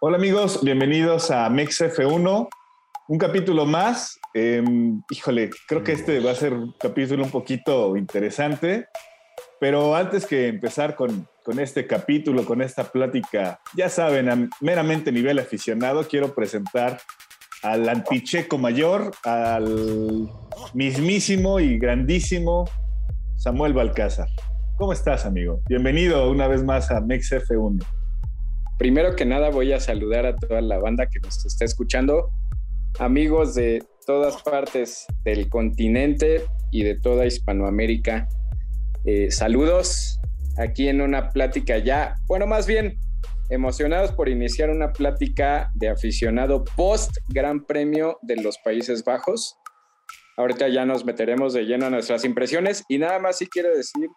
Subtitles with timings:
[0.00, 2.48] Hola amigos, bienvenidos a Mex F1,
[3.08, 4.20] un capítulo más.
[4.32, 8.86] Em, híjole, creo que este va a ser un capítulo un poquito interesante,
[9.58, 15.10] pero antes que empezar con, con este capítulo, con esta plática, ya saben, a meramente
[15.10, 17.00] nivel aficionado, quiero presentar
[17.64, 20.30] al anticheco mayor, al
[20.74, 22.70] mismísimo y grandísimo
[23.34, 24.28] Samuel Balcázar.
[24.76, 25.60] ¿Cómo estás, amigo?
[25.68, 27.97] Bienvenido una vez más a Mex F1.
[28.78, 32.30] Primero que nada voy a saludar a toda la banda que nos está escuchando,
[33.00, 38.28] amigos de todas partes del continente y de toda Hispanoamérica.
[39.04, 40.20] Eh, saludos
[40.58, 43.00] aquí en una plática ya, bueno, más bien
[43.50, 49.56] emocionados por iniciar una plática de aficionado post Gran Premio de los Países Bajos.
[50.36, 54.08] Ahorita ya nos meteremos de lleno a nuestras impresiones y nada más sí quiero decir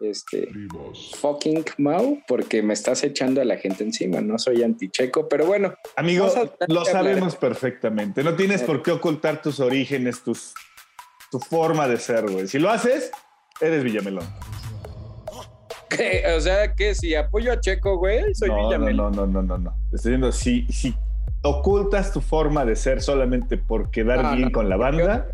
[0.00, 0.48] este
[1.20, 4.20] fucking Mau, porque me estás echando a la gente encima.
[4.20, 5.74] No soy anticheco, pero bueno.
[5.96, 6.28] Amigo,
[6.68, 8.22] lo sabemos perfectamente.
[8.22, 10.54] No tienes por qué ocultar tus orígenes, tus,
[11.30, 12.48] tu forma de ser, güey.
[12.48, 13.10] Si lo haces,
[13.60, 14.26] eres Villamelón.
[16.36, 19.12] O sea, que si apoyo a Checo, güey, soy Villamelón.
[19.14, 19.76] No, no, no, no, no.
[19.92, 20.94] Estoy diciendo, si, si
[21.42, 25.28] ocultas tu forma de ser solamente por quedar bien con la banda,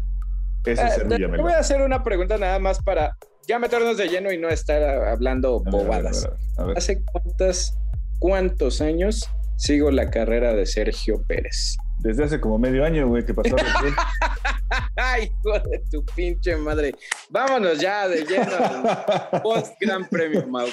[0.65, 1.37] ese es ser eh, Villamelón.
[1.37, 3.17] Te voy a hacer una pregunta nada más para
[3.49, 6.29] ya meternos de lleno y no estar hablando bobadas.
[6.77, 7.75] ¿Hace cuántas,
[8.19, 11.79] cuántos años sigo la carrera de Sergio Pérez?
[12.01, 13.57] Desde hace como medio año, güey, que pasó.
[14.97, 16.95] Ay, hijo de tu pinche madre.
[17.31, 18.53] Vámonos ya de lleno
[19.43, 20.69] post Gran Premio, Mau.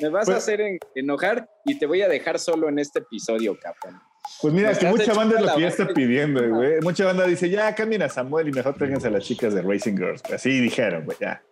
[0.00, 0.60] me vas a pues hacer
[0.94, 4.00] enojar y te voy a dejar solo en este episodio, cabrón.
[4.40, 6.80] Pues mira, que mucha banda es lo que ya está pidiendo, güey.
[6.80, 9.96] Mucha banda dice, ya cambien a Samuel y mejor tráiganse a las chicas de Racing
[9.96, 10.22] Girls.
[10.32, 11.42] Así dijeron, güey, ya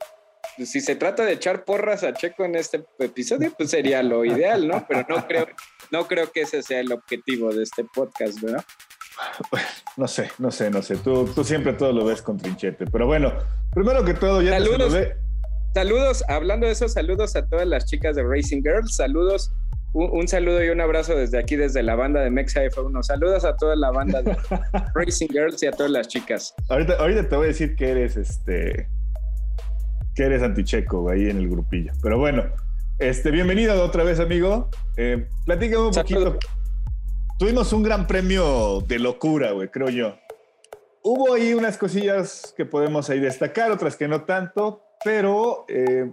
[0.67, 4.67] si se trata de echar porras a Checo en este episodio, pues sería lo ideal,
[4.67, 4.85] ¿no?
[4.89, 5.47] Pero no creo,
[5.91, 8.65] no creo que ese sea el objetivo de este podcast, ¿verdad?
[9.97, 10.97] No sé, no sé, no sé.
[10.97, 12.87] Tú, tú siempre todo lo ves con trinchete.
[12.87, 13.33] Pero bueno,
[13.75, 14.95] primero que todo, ya saludos,
[15.75, 19.53] saludos, hablando de eso, saludos a todas las chicas de Racing Girls, saludos.
[19.93, 23.03] Un, saludo y un abrazo desde aquí, desde la banda de Mexa F1.
[23.03, 24.37] Saludos a toda la banda de
[24.95, 26.55] Racing Girls y a todas las chicas.
[26.69, 28.89] Ahorita, ahorita te voy a decir que eres este
[30.21, 31.93] que eres anticheco ahí en el grupillo.
[32.03, 32.45] Pero bueno,
[32.99, 34.69] este, bienvenido otra vez, amigo.
[34.99, 36.39] Eh, platícame un poquito.
[37.39, 40.19] Tuvimos un gran premio de locura, güey, creo yo.
[41.03, 46.13] Hubo ahí unas cosillas que podemos ahí destacar, otras que no tanto, pero eh,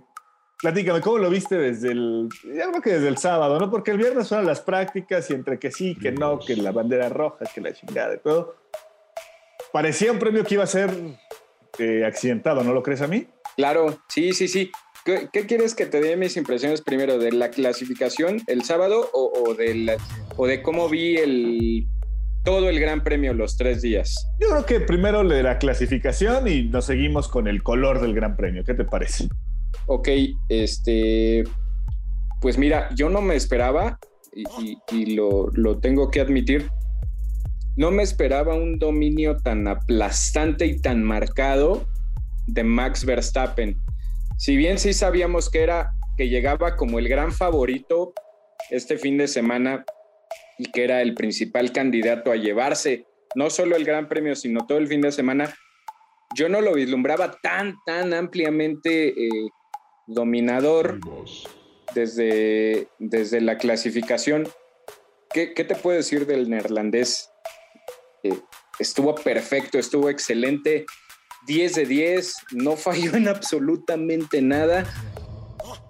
[0.62, 3.69] platícame, ¿cómo lo viste desde el, ya creo que desde el sábado, ¿no?
[3.69, 7.09] Porque el viernes fueron las prácticas y entre que sí, que no, que la bandera
[7.09, 8.56] roja, que la chingada y todo.
[9.74, 10.91] Parecía un premio que iba a ser
[11.78, 13.28] eh, accidentado, ¿no lo crees a mí?
[13.57, 14.72] Claro, sí, sí, sí.
[15.03, 17.18] ¿Qué, quieres que te dé mis impresiones primero?
[17.18, 19.97] ¿De la clasificación el sábado o, de,
[20.35, 21.88] o de cómo vi el,
[22.44, 24.29] todo el Gran Premio los tres días?
[24.40, 28.13] Yo creo que primero le de la clasificación y nos seguimos con el color del
[28.13, 28.63] Gran Premio.
[28.63, 29.28] ¿Qué te parece?
[29.88, 30.09] Ok,
[30.50, 31.45] este.
[32.39, 33.97] Pues mira, yo no me esperaba,
[34.91, 36.69] y, lo, lo, tengo que admitir,
[37.75, 41.88] no me esperaba un dominio tan aplastante y tan marcado
[42.47, 43.79] de Max Verstappen.
[44.37, 48.13] Si bien sí sabíamos que era que llegaba como el gran favorito
[48.71, 49.85] este fin de semana
[50.57, 54.77] y que era el principal candidato a llevarse no solo el Gran Premio, sino todo
[54.77, 55.53] el fin de semana,
[56.35, 59.49] yo no lo vislumbraba tan, tan ampliamente eh,
[60.07, 60.99] dominador
[61.93, 64.47] desde, desde la clasificación.
[65.31, 67.29] ¿Qué, te puedo decir del neerlandés?
[68.23, 68.33] Eh,
[68.79, 70.85] estuvo perfecto, estuvo excelente
[71.47, 74.85] 10 de 10, no falló en absolutamente nada.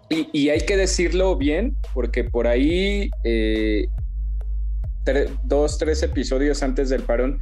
[0.10, 3.88] Y, hay que decirlo bien, porque por ahí, eh,
[5.44, 7.38] dos, tres episodios antes del parón,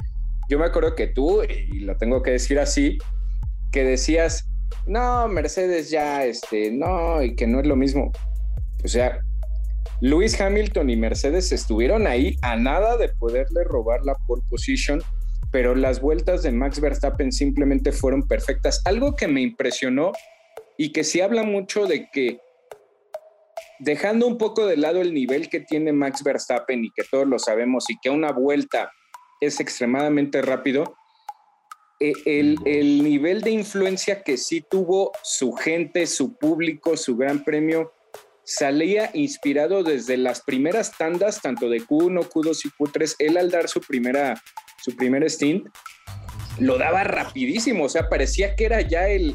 [0.48, 2.98] yo me acuerdo que tú, y lo tengo que decir así,
[3.70, 4.48] que decías,
[4.86, 8.10] no, Mercedes ya, este, no, y que no es lo mismo.
[8.84, 9.20] O sea,
[10.00, 15.02] Lewis Hamilton y Mercedes estuvieron ahí a nada de poderle robar la pole position
[15.56, 18.82] pero las vueltas de Max Verstappen simplemente fueron perfectas.
[18.84, 20.12] Algo que me impresionó
[20.76, 22.40] y que sí habla mucho de que
[23.78, 27.38] dejando un poco de lado el nivel que tiene Max Verstappen y que todos lo
[27.38, 28.92] sabemos y que una vuelta
[29.40, 30.94] es extremadamente rápido,
[32.00, 37.42] eh, el, el, nivel de influencia que sí tuvo su gente, su público, su gran
[37.44, 37.94] premio,
[38.44, 43.14] salía inspirado desde las primeras tandas, tanto de Q1, Q2 y Q3.
[43.20, 44.34] Él al dar su primera
[44.86, 45.66] su primer stint,
[46.60, 49.34] lo daba rapidísimo, o sea, parecía que era ya el,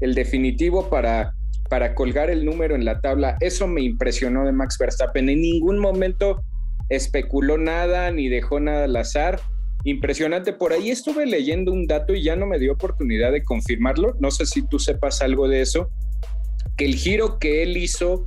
[0.00, 1.34] definitivo para,
[1.70, 3.36] para colgar el número en la tabla.
[3.38, 5.28] Eso me impresionó de Max Verstappen.
[5.28, 6.42] En ningún momento
[6.88, 9.40] especuló nada ni dejó nada al azar.
[9.84, 10.52] Impresionante.
[10.52, 14.16] Por ahí estuve leyendo un dato y ya no me dio oportunidad de confirmarlo.
[14.18, 15.90] No sé si tú sepas algo de eso.
[16.76, 18.26] Que el giro que él hizo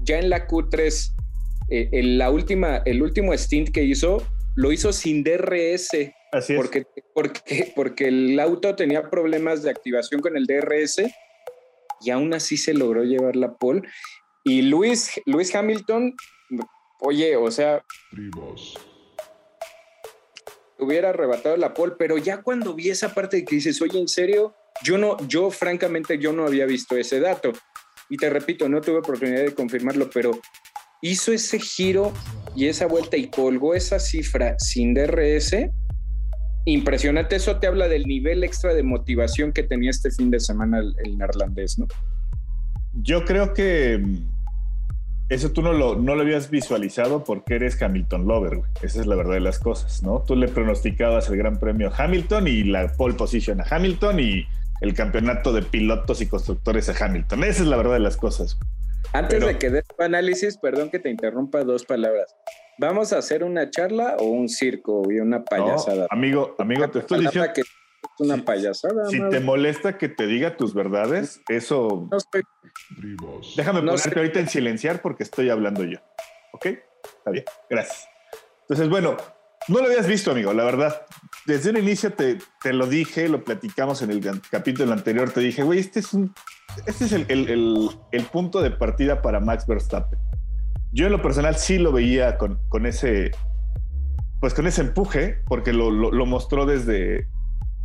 [0.00, 1.12] ya en la Q3,
[1.68, 4.22] eh, la última, el último stint que hizo,
[4.56, 5.90] lo hizo sin DRS.
[6.32, 6.56] Así es.
[6.58, 11.02] Porque, porque, porque el auto tenía problemas de activación con el DRS
[12.00, 13.82] y aún así se logró llevar la pole.
[14.44, 16.14] Y Luis, Luis Hamilton,
[17.00, 17.82] oye, o sea,
[20.78, 24.08] hubiera arrebatado la pole, pero ya cuando vi esa parte de que dices, oye, en
[24.08, 27.52] serio, yo no, yo francamente, yo no había visto ese dato.
[28.08, 30.38] Y te repito, no tuve oportunidad de confirmarlo, pero
[31.02, 32.12] hizo ese giro
[32.56, 35.54] y esa vuelta y colgó esa cifra sin DRS.
[36.64, 40.80] Impresionante, eso te habla del nivel extra de motivación que tenía este fin de semana
[40.80, 41.86] el, neerlandés, ¿no?
[42.94, 44.16] Yo creo que mm,
[45.28, 48.70] eso tú no lo, no lo habías visualizado porque eres Hamilton Lover, güey.
[48.82, 50.24] Esa es la verdad de las cosas, ¿no?
[50.26, 54.46] Tú le pronosticabas el gran premio a Hamilton y la pole position a Hamilton y
[54.80, 57.44] el campeonato de pilotos y constructores a Hamilton.
[57.44, 58.58] Esa es la verdad de las cosas.
[59.12, 62.34] Antes de que dé tu análisis, perdón que te interrumpa dos palabras.
[62.78, 66.06] ¿Vamos a hacer una charla o un circo y una payasada?
[66.10, 67.66] amigo, amigo, te estoy diciendo que es
[68.18, 69.06] una payasada.
[69.06, 72.08] Si te molesta que te diga tus verdades, eso.
[72.10, 72.42] No estoy...
[73.56, 75.98] Déjame ponerte ahorita en silenciar porque estoy hablando yo.
[76.52, 76.66] ¿Ok?
[76.66, 77.44] Está bien.
[77.70, 78.08] Gracias.
[78.62, 79.16] Entonces, bueno,
[79.68, 81.02] no lo habías visto, amigo, la verdad.
[81.44, 85.30] Desde un inicio te, te lo dije, lo platicamos en el capítulo anterior.
[85.30, 86.34] Te dije, güey, este es, un,
[86.86, 90.18] este es el, el, el, punto de partida para Max Verstappen.
[90.92, 93.32] Yo en lo personal sí lo veía con, con ese,
[94.40, 97.28] pues con ese empuje, porque lo, lo, mostró desde,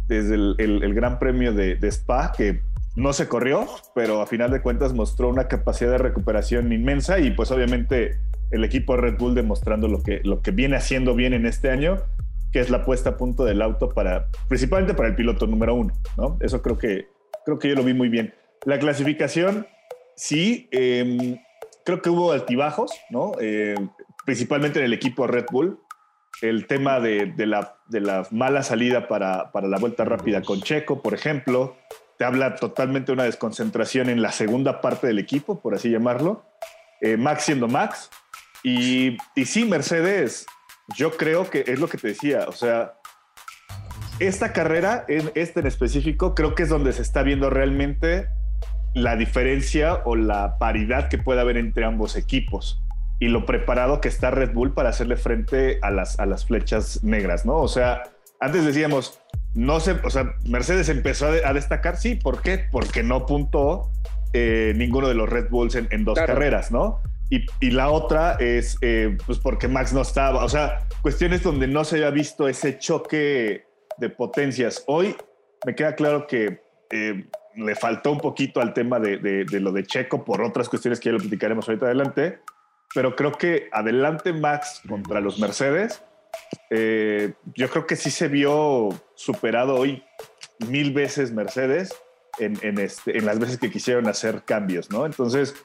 [0.07, 2.61] desde el, Gran Premio de, de Spa, que
[2.95, 7.31] no se corrió, pero a final de cuentas mostró una capacidad de recuperación inmensa y
[7.31, 8.19] pues obviamente
[8.51, 11.97] el equipo Red Bull demostrando lo que, lo que viene haciendo bien en este año,
[12.51, 15.93] que es la puesta a punto del auto para, principalmente para el piloto número uno,
[16.17, 16.37] ¿no?
[16.41, 17.07] Eso creo que,
[17.45, 18.33] creo que yo lo vi muy bien.
[18.65, 19.67] La clasificación,
[20.15, 21.37] sí, em,
[21.85, 23.31] creo que hubo altibajos, ¿no?
[23.39, 23.75] Eh,
[24.25, 25.79] principalmente en el equipo Red Bull.
[26.41, 31.03] El tema de, la, de la mala salida para, para la vuelta rápida con Checo,
[31.03, 31.75] por ejemplo,
[32.17, 36.45] te habla totalmente de una desconcentración en la segunda parte del equipo, por así llamarlo.
[37.01, 38.09] Eh, Max siendo Max,
[38.63, 40.45] y, y sí, Mercedes,
[40.95, 42.93] yo creo que es lo que te decía, o sea,
[44.19, 48.27] esta carrera, en este en específico, creo que es donde se está viendo realmente
[48.93, 52.81] la diferencia o la paridad que puede haber entre ambos equipos
[53.19, 57.03] y lo preparado que está Red Bull para hacerle frente a las, a las flechas
[57.03, 57.57] negras, ¿no?
[57.57, 58.03] O sea,
[58.39, 59.19] antes decíamos,
[59.53, 62.65] no sé, o sea, Mercedes empezó a, destacar, sí, ¿por qué?
[62.71, 63.91] Porque no puntó
[64.33, 66.99] eh, ninguno de los Red Bulls en, dos carreras, ¿no?
[67.31, 70.43] Y, la otra es eh, pues porque Max no estaba.
[70.43, 73.65] O sea, cuestiones donde no se había visto ese choque
[73.97, 74.83] de potencias.
[74.85, 75.15] Hoy
[75.65, 77.25] me queda claro que eh,
[77.55, 81.13] le faltó un poquito al tema de, lo de Checo por otras cuestiones que ya
[81.13, 82.39] lo platicaremos ahorita adelante.
[82.93, 86.03] Pero creo que adelante Max contra los Mercedes,
[86.69, 90.03] eh, yo creo que sí se vio superado hoy
[90.67, 91.95] mil veces Mercedes
[92.39, 95.05] en, en, este, en las veces que quisieron hacer cambios, ¿no?
[95.05, 95.55] Entonces,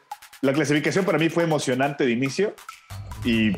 [0.42, 2.54] la clasificación para mí fue emocionante de inicio
[3.24, 3.52] y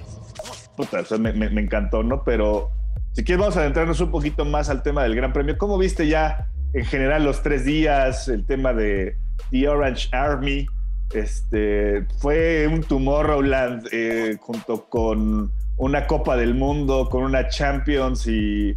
[1.18, 2.22] me, encantó, ¿no?
[2.24, 2.70] Pero
[3.12, 5.58] si quieres vamos a adentrarnos un poquito más al tema del Gran Premio.
[5.58, 9.16] ¿Cómo viste ya en general los tres días, el tema de
[9.50, 10.66] The Orange Army?
[11.12, 18.76] Este, fue un Tomorrowland eh, junto con una Copa del Mundo, con una Champions y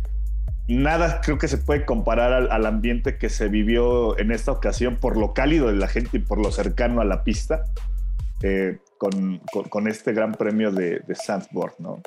[0.67, 5.17] nada creo que se puede comparar al, ambiente que se vivió en esta ocasión por
[5.17, 7.63] lo cálido de la gente y por lo cercano a la pista.
[8.43, 12.01] Eh, con, este gran premio de, de Sandsborg, ¿no?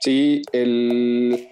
[0.00, 1.48] Sí, el,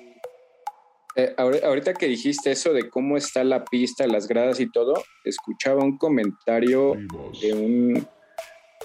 [1.17, 5.83] eh, ahorita que dijiste eso de cómo está la pista, las gradas y todo, escuchaba
[5.83, 6.95] un comentario
[7.43, 8.07] de un,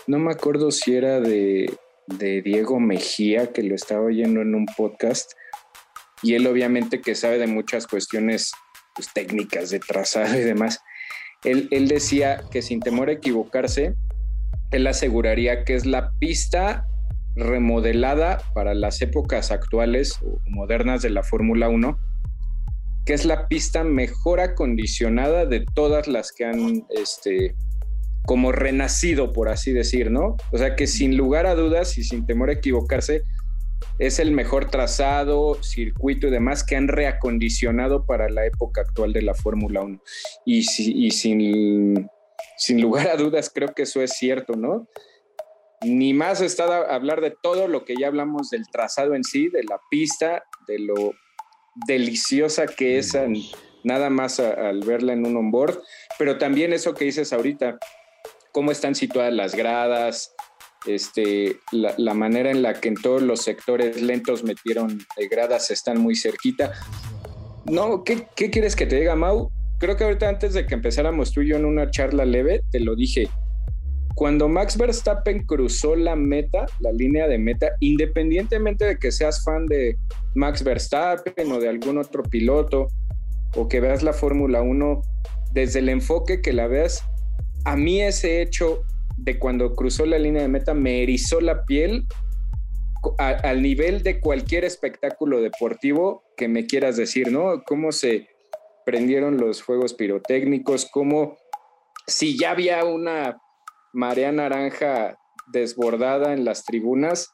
[0.07, 1.71] no me acuerdo si era de,
[2.07, 5.33] de, Diego Mejía, que lo estaba oyendo en un podcast,
[6.23, 8.51] y él obviamente que sabe de muchas cuestiones
[8.95, 10.79] pues, técnicas de trazado y demás,
[11.43, 13.93] él, él decía que sin temor a equivocarse,
[14.75, 16.87] él aseguraría que es la pista
[17.35, 21.97] remodelada para las épocas actuales o modernas de la Fórmula 1,
[23.05, 27.55] que es la pista mejor acondicionada de todas las que han este,
[28.25, 30.37] como renacido, por así decir, ¿no?
[30.51, 33.21] O sea que sin lugar a dudas y sin temor a equivocarse,
[33.99, 39.21] es el mejor trazado, circuito y demás que han reacondicionado para la época actual de
[39.21, 39.99] la Fórmula 1.
[40.45, 42.09] Y, y sin
[42.57, 44.87] sin lugar a dudas creo que eso es cierto, ¿no?
[45.85, 49.63] ni más está hablar de todo lo que ya hablamos del trazado en sí, de
[49.63, 51.13] la pista, de lo
[51.87, 53.17] deliciosa que es
[53.83, 55.81] nada más al verla en un onboard,
[56.17, 57.77] pero también eso que dices ahorita,
[58.51, 60.33] cómo están situadas las gradas,
[60.87, 66.15] este, la, manera en la que en todos los sectores lentos metieron gradas están muy
[66.15, 66.71] cerquita.
[67.65, 69.51] No, ¿qué, ¿qué, quieres que te diga, Mau?
[69.79, 72.79] Creo que ahorita antes de que empezáramos tú y yo en una charla leve, te
[72.79, 73.27] lo dije.
[74.15, 79.65] Cuando Max Verstappen cruzó la meta, la línea de meta, independientemente de que seas fan
[79.65, 79.97] de
[80.35, 82.87] Max Verstappen o de algún otro piloto,
[83.57, 85.01] o que veas la Fórmula 1,
[85.51, 87.03] desde el enfoque que la veas,
[87.65, 88.83] a mí ese hecho
[89.17, 92.05] de cuando cruzó la línea de meta me erizó la piel
[93.17, 97.63] al nivel de cualquier espectáculo deportivo que me quieras decir, ¿no?
[97.63, 98.27] Cómo se
[98.85, 101.37] prendieron los fuegos pirotécnicos, cómo
[102.07, 103.37] si ya había una
[103.93, 107.31] marea naranja desbordada en las tribunas,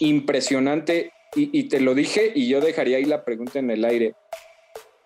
[0.00, 4.14] impresionante, y, y, te lo dije y yo dejaría ahí la pregunta en el aire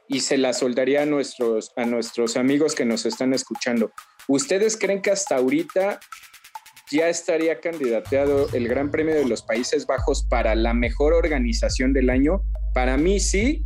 [0.09, 3.93] y se la soldaría a nuestros, a nuestros amigos que nos están escuchando.
[4.29, 6.01] ¿Ustedes creen que hasta ahorita
[6.91, 12.11] ya estaría candidateado el Gran Premio de los Países Bajos para la mejor organización del
[12.11, 12.43] año?
[12.75, 13.65] Para mí sí,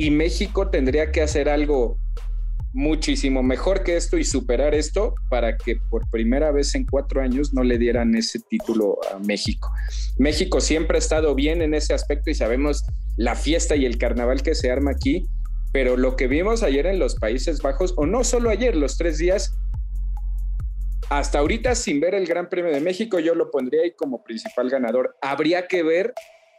[0.00, 1.98] y México tendría que hacer algo
[2.72, 7.52] muchísimo mejor que esto y superar esto para que por primera vez en cuatro años
[7.52, 9.70] no le dieran ese título a México.
[10.16, 12.82] México siempre ha estado bien en ese aspecto y sabemos
[13.18, 15.26] la fiesta y el carnaval que se arma aquí,
[15.70, 19.18] pero lo que vimos ayer en los Países Bajos, o no solo ayer, los tres
[19.18, 19.54] días,
[21.10, 24.70] hasta ahorita sin ver el Gran Premio de México, yo lo pondría ahí como principal
[24.70, 25.14] ganador.
[25.20, 26.14] Habría que ver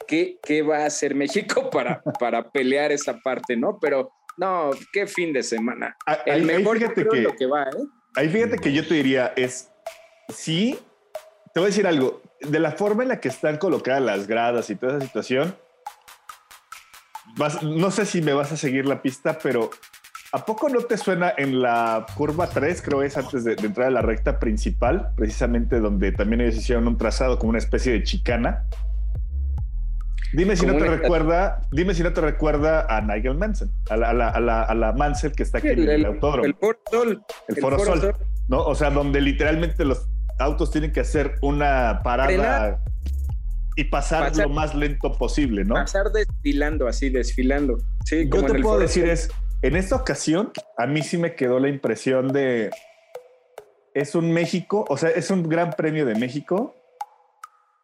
[0.07, 3.77] qué, qué va a hacer México para, para pelear esa parte, ¿no?
[3.79, 5.95] Pero no, qué fin de semana.
[6.05, 7.85] Ah, el mejor fíjate que, lo que va, ¿eh?
[8.15, 9.71] Ahí fíjate que yo te diría es,
[10.29, 10.77] sí,
[11.53, 14.69] te voy a decir algo, de la forma en la que están colocadas las gradas
[14.69, 15.55] y toda esa situación,
[17.63, 19.69] no sé si me vas a seguir la pista, pero
[20.33, 23.91] ¿a poco no te suena en la curva 3, creo es antes de, entrar a
[23.91, 28.65] la recta principal, precisamente donde también ellos hicieron un trazado como una especie de chicana?
[30.33, 34.09] Dime si no te recuerda, dime si no te recuerda a Nigel Manson, a la,
[34.09, 36.45] a la, a la, Mansell que está aquí en el, autódromo.
[36.45, 37.23] El Foro Sol.
[37.49, 38.15] El, Foro, Sol,
[38.47, 38.63] ¿no?
[38.63, 40.07] O sea, donde literalmente los
[40.39, 42.81] autos tienen que hacer una parada
[43.75, 45.75] y pasar, lo más lento posible, ¿no?
[45.75, 47.77] Pasar desfilando, así, desfilando.
[48.05, 49.29] Sí, como Yo te puedo decir es,
[49.61, 52.69] en esta ocasión, a mí sí me quedó la impresión de,
[53.93, 56.75] es un México, o sea, es un gran premio de México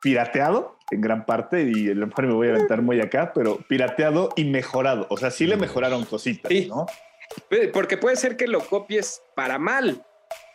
[0.02, 4.30] pirateado en gran parte, y lo mejor me voy a aventar muy acá, pero pirateado
[4.36, 5.06] y mejorado.
[5.10, 6.86] O sea, sí le mejoraron cositas, ¿no?
[7.74, 10.02] Porque puede ser que lo copies para mal,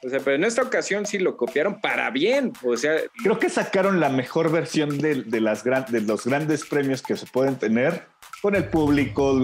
[0.04, 2.52] o sea, pero en esta ocasión sí lo copiaron para bien.
[2.64, 7.16] O sea, creo que sacaron la mejor versión de, las de los grandes premios que
[7.16, 8.06] se pueden tener
[8.40, 9.38] con el público,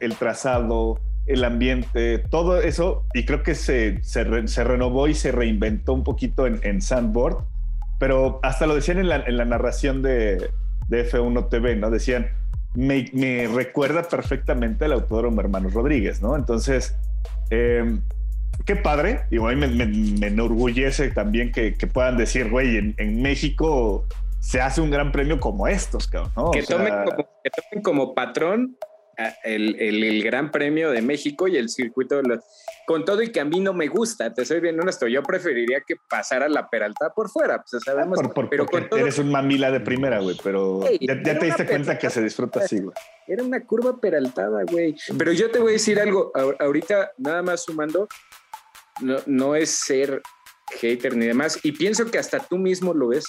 [0.00, 3.04] el trazado, el ambiente, todo eso.
[3.12, 7.44] Y creo que se, se, renovó y se reinventó un poquito en, en Sandboard.
[7.98, 10.50] Pero hasta lo decían en la, en la narración de,
[10.88, 11.90] de, F1 TV, ¿no?
[11.90, 12.30] Decían,
[12.74, 16.36] me, me recuerda perfectamente al autódromo Hermanos Rodríguez, ¿no?
[16.36, 16.96] Entonces,
[17.50, 17.98] eh,
[18.64, 19.22] qué padre.
[19.30, 24.06] Y me, me, enorgullece también que, puedan decir, güey, en, México
[24.40, 26.52] se hace un gran premio como estos, cabrón.
[26.52, 26.92] Que, tomen
[27.82, 28.76] como, patrón
[29.44, 32.20] el, Gran Premio de México y el circuito
[32.88, 35.82] con todo y que a mí no me gusta, te soy bien honesto, yo preferiría
[35.86, 38.18] que pasara la Peralta por fuera, pues sabemos,
[38.48, 38.66] pero
[38.96, 42.80] eres un mamila de primera, güey, pero ya, te diste cuenta que se disfruta así,
[42.80, 42.94] güey.
[43.26, 44.96] Era una curva peraltada, güey.
[45.18, 48.08] Pero yo te voy a decir algo, ahorita nada más sumando,
[49.26, 50.22] no, es ser
[50.80, 51.60] hater ni demás.
[51.62, 53.26] Y pienso que hasta tú mismo lo ves.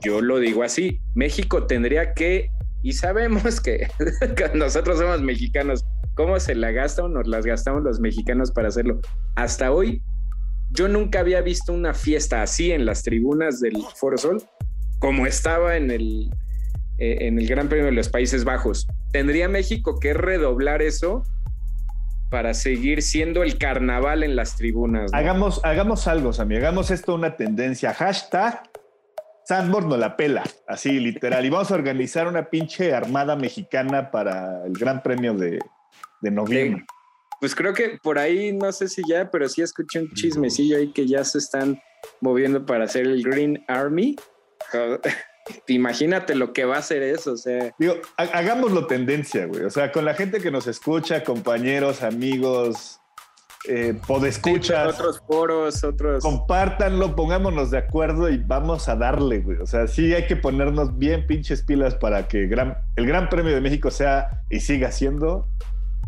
[0.00, 1.00] Yo lo digo así.
[1.16, 2.50] México tendría que,
[2.84, 3.88] y sabemos que,
[4.54, 5.84] nosotros somos mexicanos,
[6.18, 9.00] ¿cómo se la gastan o nos las gastamos los mexicanos para hacerlo?
[9.36, 10.02] Hasta hoy,
[10.72, 14.42] yo nunca había visto una fiesta así en las tribunas del Foro Sol,
[14.98, 16.28] como estaba en el,
[16.98, 18.88] eh, en el Gran Premio de los Países Bajos.
[19.12, 21.22] Tendría México que redoblar eso
[22.30, 25.14] para seguir siendo el carnaval en las tribunas.
[25.14, 27.94] Hagamos, hagamos algo, Sammy, hagamos esto una tendencia.
[27.94, 28.68] Hashtag
[29.44, 31.46] Sandboard no la pela, así literal.
[31.46, 35.60] Y vamos a organizar una pinche armada mexicana para el Gran Premio de,
[36.22, 36.84] noviembre.
[37.40, 40.92] pues creo que por ahí, no sé si ya, pero sí escuché un chismecillo ahí
[40.92, 41.80] que ya se están
[42.20, 44.16] moviendo para hacer el Green Army.
[45.66, 47.74] imagínate lo que va a hacer eso, o sea.
[47.78, 49.64] Digo, hagámoslo tendencia, güey.
[49.64, 53.00] O sea, con la gente que nos escucha, compañeros, amigos,
[53.66, 54.94] eh, podescuchas.
[54.94, 56.22] otros foros, otros.
[56.22, 59.58] Compártanlo, pongámonos de acuerdo y vamos a darle, güey.
[59.58, 63.54] O sea, sí hay que ponernos bien pinches pilas para que gran, el Gran Premio
[63.54, 65.48] de México sea y siga siendo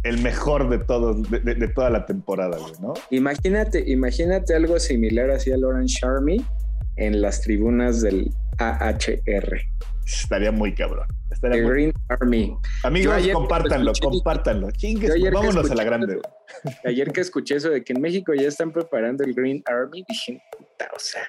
[0.03, 2.95] el mejor de todos, de, toda la temporada, güey, ¿no?
[3.11, 6.45] Imagínate, imagínate algo similar así a Lauren Sharmy
[6.97, 9.61] en las tribunas del AHR.
[10.07, 11.07] Estaría muy cabrón.
[11.31, 12.57] Estaría Green Army.
[12.83, 14.71] Amigos, compártanlo, compártanlo.
[14.73, 16.21] Chingues, vámonos a la grande.
[16.85, 20.43] ayer que escuché eso de que en México ya están preparando el Green Army, dije,
[20.51, 21.23] puta, o sea.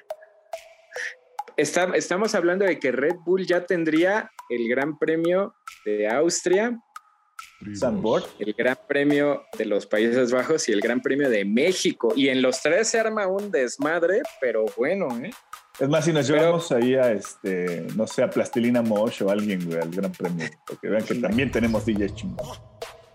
[1.56, 6.76] estamos hablando de que Red Bull ya tendría el Gran Premio de Austria,
[8.38, 12.12] el Gran Premio de los Países Bajos y el Gran Premio de México.
[12.16, 15.30] Y en los tres se arma un desmadre, pero bueno, ¿eh?
[15.80, 19.64] Es más, si nos llevamos ahí a, este, no sé, a Plastilina Mosh o alguien,
[19.64, 22.60] güey, al Gran Premio, porque vean que también tenemos DJs chingados.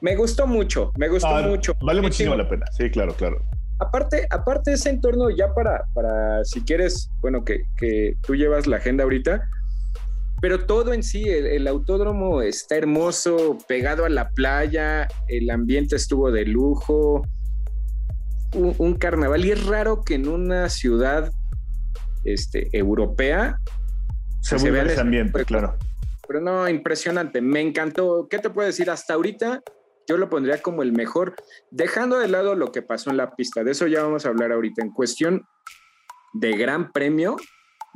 [0.02, 1.74] Me gustó mucho, me gustó ah, mucho.
[1.82, 3.42] Vale muchísimo la pena, sí, claro, claro.
[3.80, 8.78] Aparte, aparte ese entorno, ya para, para si quieres, bueno, que, que tú llevas la
[8.78, 9.48] agenda ahorita,
[10.40, 16.32] pero todo en sí, el, autódromo está hermoso, pegado a la playa, el ambiente estuvo
[16.32, 17.24] de lujo,
[18.54, 19.46] un, carnaval.
[19.46, 21.32] Y es raro que en una ciudad
[22.24, 23.60] este, europea
[24.42, 25.76] se, se vea ese ambiente, claro.
[26.28, 28.28] Pero no, impresionante, me encantó.
[28.30, 28.92] ¿Qué te puedo decir?
[28.92, 29.64] Hasta ahorita
[30.08, 31.36] yo lo pondría como el mejor,
[31.72, 33.64] dejando de lado lo que pasó en la pista.
[33.64, 34.82] De eso ya vamos a hablar ahorita.
[34.82, 35.46] En cuestión
[36.34, 37.38] de gran premio,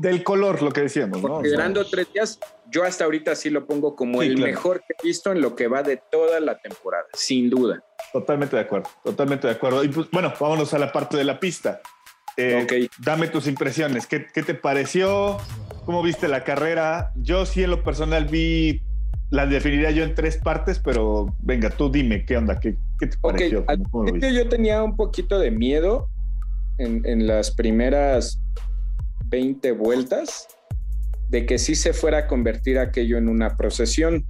[0.02, 1.36] del color, lo que decíamos, ¿no?
[1.36, 2.40] Considerando tres días,
[2.72, 5.68] yo hasta ahorita sí lo pongo como el mejor que he visto en lo que
[5.68, 7.84] va de toda la temporada, sin duda.
[8.12, 9.84] Totalmente de acuerdo, totalmente de acuerdo.
[9.84, 11.82] Y pues, bueno, vámonos a la parte de la pista.
[12.36, 14.08] Eh, Dame tus impresiones.
[14.08, 15.38] ¿Qué, te pareció?
[15.86, 17.12] ¿Cómo viste la carrera?
[17.16, 18.82] Yo sí, en lo personal, vi.
[19.30, 22.60] La definiría yo en tres partes, pero venga, tú dime, ¿qué onda?
[22.60, 23.66] ¿Qué, te pareció?
[23.66, 26.10] yo tenía un poquito de miedo
[26.78, 28.41] en, en las primeras
[29.32, 30.48] 20 vueltas
[31.30, 34.26] de que sí se fuera a convertir aquello en una procesión,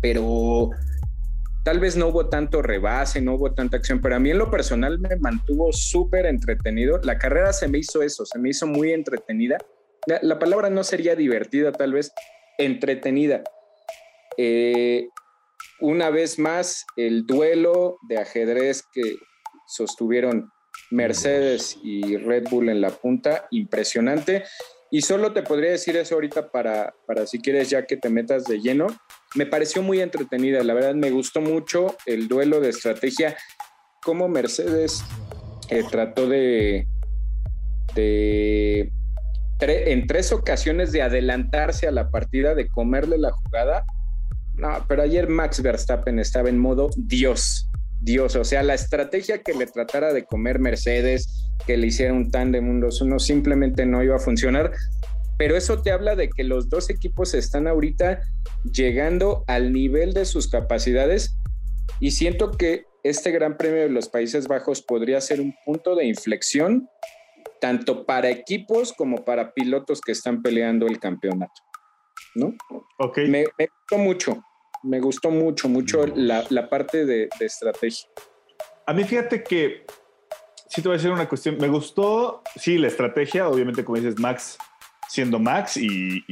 [0.00, 0.70] pero
[1.64, 4.48] tal vez no hubo tanto rebase, no hubo tanta acción, pero a mí en lo
[4.48, 7.00] personal me mantuvo súper entretenido.
[7.02, 9.58] La carrera se me hizo eso, se me hizo muy entretenida.
[10.22, 12.12] La, palabra no sería divertida, tal vez
[12.58, 13.42] entretenida.
[14.36, 15.08] Eh,
[15.80, 19.16] una vez más, el duelo de ajedrez que
[19.66, 20.52] sostuvieron
[20.90, 24.44] Mercedes y Red Bull en la punta, impresionante.
[24.90, 28.44] Y solo te podría decir eso ahorita para, para si quieres ya que te metas
[28.44, 28.86] de lleno.
[29.34, 33.36] Me pareció muy entretenida, la verdad me gustó mucho el duelo de estrategia,
[34.02, 35.02] cómo Mercedes
[35.68, 36.86] eh, trató de,
[37.94, 38.92] de
[39.60, 43.84] en tres ocasiones de adelantarse a la partida, de comerle la jugada.
[44.54, 47.68] No, pero ayer Max Verstappen estaba en modo Dios.
[48.06, 52.30] Dios, o sea, la estrategia que le tratara de comer Mercedes, que le hiciera un
[52.30, 54.70] de mundos uno, simplemente no iba a funcionar.
[55.36, 58.20] Pero eso te habla de que los dos equipos están ahorita
[58.62, 61.36] llegando al nivel de sus capacidades
[61.98, 66.06] y siento que este Gran Premio de los Países Bajos podría ser un punto de
[66.06, 66.88] inflexión
[67.60, 71.60] tanto para equipos como para pilotos que están peleando el campeonato.
[72.36, 72.54] ¿No?
[72.98, 73.18] Ok.
[73.26, 74.45] Me, me gustó mucho
[74.86, 78.08] me gustó mucho, mucho la, parte de, estrategia.
[78.86, 79.84] A mí fíjate que,
[80.68, 84.18] sí te voy a decir una cuestión, me gustó, sí, la estrategia, obviamente como dices,
[84.18, 84.58] Max
[85.08, 86.24] siendo Max y,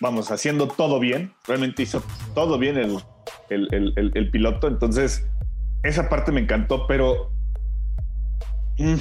[0.00, 2.02] vamos, haciendo todo bien, realmente hizo
[2.34, 3.02] todo bien el,
[3.50, 5.26] el, piloto, entonces
[5.82, 7.32] esa parte me encantó, pero
[8.78, 8.96] mm,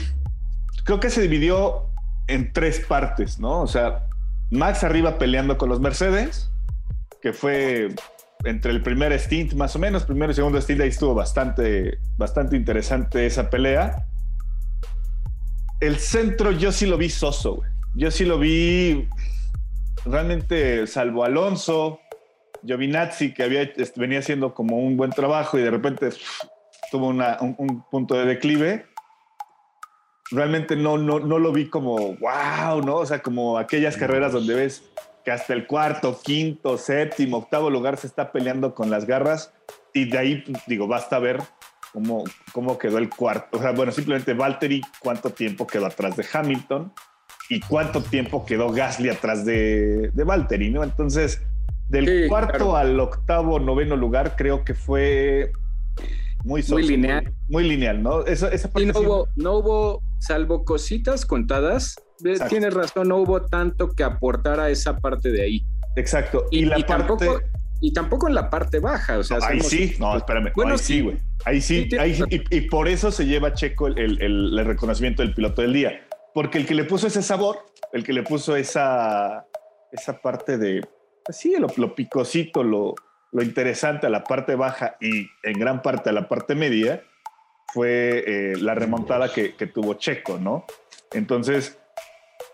[0.83, 1.89] creo que se dividió
[2.27, 3.61] en tres partes, ¿no?
[3.61, 4.07] O sea,
[4.51, 6.51] Max arriba peleando con los Mercedes,
[7.21, 7.89] que fue
[8.45, 12.55] entre el primer stint más o menos, primero y segundo stint, ahí estuvo bastante, bastante
[12.55, 14.07] interesante esa pelea.
[15.81, 17.69] El centro yo sí lo vi soso, güey.
[17.95, 19.07] Yo sí lo vi
[20.05, 21.99] realmente, salvo Alonso,
[22.63, 26.09] Giovinazzi, que había, venía haciendo como un buen trabajo y de repente
[26.91, 28.85] tuvo un, punto de declive.
[30.31, 32.97] Realmente no, no, no lo vi como wow, ¿no?
[32.97, 34.83] O sea, como aquellas carreras donde ves
[35.29, 39.53] que hasta el cuarto, quinto, séptimo, octavo lugar se está peleando con las garras
[39.93, 41.39] y de ahí, digo, basta ver
[41.93, 43.59] cómo, cómo quedó el cuarto.
[43.59, 46.91] O sea, bueno, simplemente Valtteri, cuánto tiempo quedó atrás de Hamilton
[47.47, 50.83] y cuánto tiempo quedó Gasly atrás de, de Valtteri, ¿no?
[50.83, 51.43] Entonces,
[51.89, 55.51] del cuarto al octavo, noveno lugar, creo que fue
[56.43, 57.31] muy, muy lineal.
[57.49, 58.25] Muy, lineal, ¿no?
[58.25, 61.97] Eso, esa y no hubo, no hubo, salvo cositas contadas,
[62.49, 65.65] Tienes razón, no hubo tanto que aportar a esa parte de ahí.
[65.95, 66.45] Exacto.
[66.51, 67.25] Y, la parte...
[67.25, 67.41] tampoco,
[67.81, 69.17] y tampoco en la parte baja.
[69.17, 70.51] O sea, ahí sí, no, espérame.
[70.55, 71.17] Bueno, ahí sí, güey.
[71.45, 75.73] Ahí sí, ahí, y, por eso se lleva Checo el, el, reconocimiento del piloto del
[75.73, 76.07] día.
[76.33, 77.59] Porque el que le puso ese sabor,
[77.93, 79.45] el que le puso esa,
[79.91, 80.81] esa parte de,
[81.25, 82.95] pues sí, lo, lo picosito, lo,
[83.31, 87.03] lo interesante a la parte baja y en gran parte a la parte media,
[87.73, 90.65] fue eh, la remontada que, que tuvo Checo, ¿no?
[91.13, 91.77] Entonces,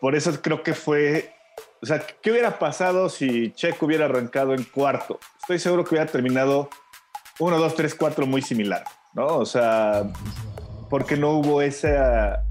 [0.02, 1.36] por eso creo que fue
[1.82, 5.20] o sea, ¿qué hubiera pasado si Checo hubiera arrancado en cuarto?
[5.40, 6.70] Estoy seguro que hubiera terminado
[7.40, 9.28] 1, 2, 3, 4 muy similar, ¿no?
[9.38, 10.12] O sea,
[10.90, 12.44] porque no hubo esa,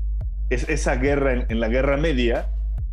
[0.51, 2.49] esa guerra en, la Guerra Media,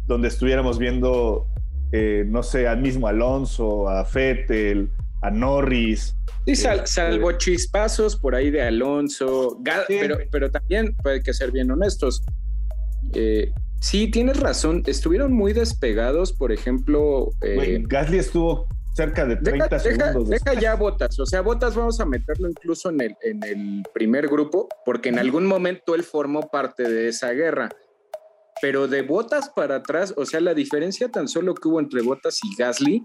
[0.08, 1.48] donde estuviéramos viendo,
[1.92, 4.90] eh, no sé, al mismo Alonso, a Fettel,
[5.22, 6.16] a Norris.
[6.46, 11.70] Sí, este, salvo chispazos por ahí de Alonso, pero, pero también, hay que ser bien
[11.70, 12.24] honestos,
[13.14, 14.84] eh, Sí, tienes razón.
[14.86, 17.32] Estuvieron muy despegados, por ejemplo.
[17.42, 20.30] Eh, Gasly estuvo cerca de 30 segundos.
[20.30, 21.20] Deja, ya Botas.
[21.20, 25.18] O sea, Botas vamos a meterlo incluso en el, en el primer grupo, porque en
[25.18, 27.70] algún momento él formó parte de esa guerra.
[28.62, 32.40] Pero de Botas para atrás, o sea, la diferencia tan solo que hubo entre Botas
[32.44, 33.04] y Gasly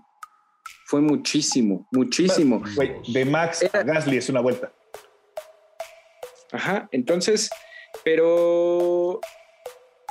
[0.84, 2.62] fue muchísimo, muchísimo.
[3.08, 4.74] de Max a Gasly es una vuelta.
[6.52, 7.48] Ajá, entonces,
[8.04, 9.20] pero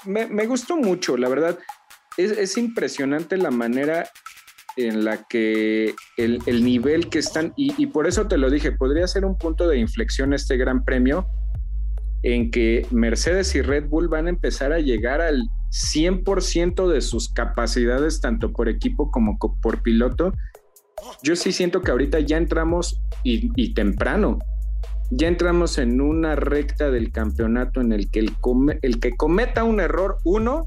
[0.06, 1.58] me, gustó mucho, la verdad.
[2.18, 4.10] Es, impresionante la manera
[4.78, 9.26] en la que el, nivel que están, y, por eso te lo dije, podría ser
[9.26, 11.28] un punto de inflexión este gran premio
[12.24, 17.32] en que Mercedes y Red Bull van a empezar a llegar al 100% de sus
[17.32, 20.34] capacidades, tanto por equipo como por piloto.
[21.22, 24.39] Yo sí siento que ahorita ya entramos y temprano
[25.12, 28.34] ya entramos en una recta del campeonato en el que el,
[28.82, 30.65] el que cometa un error, uno,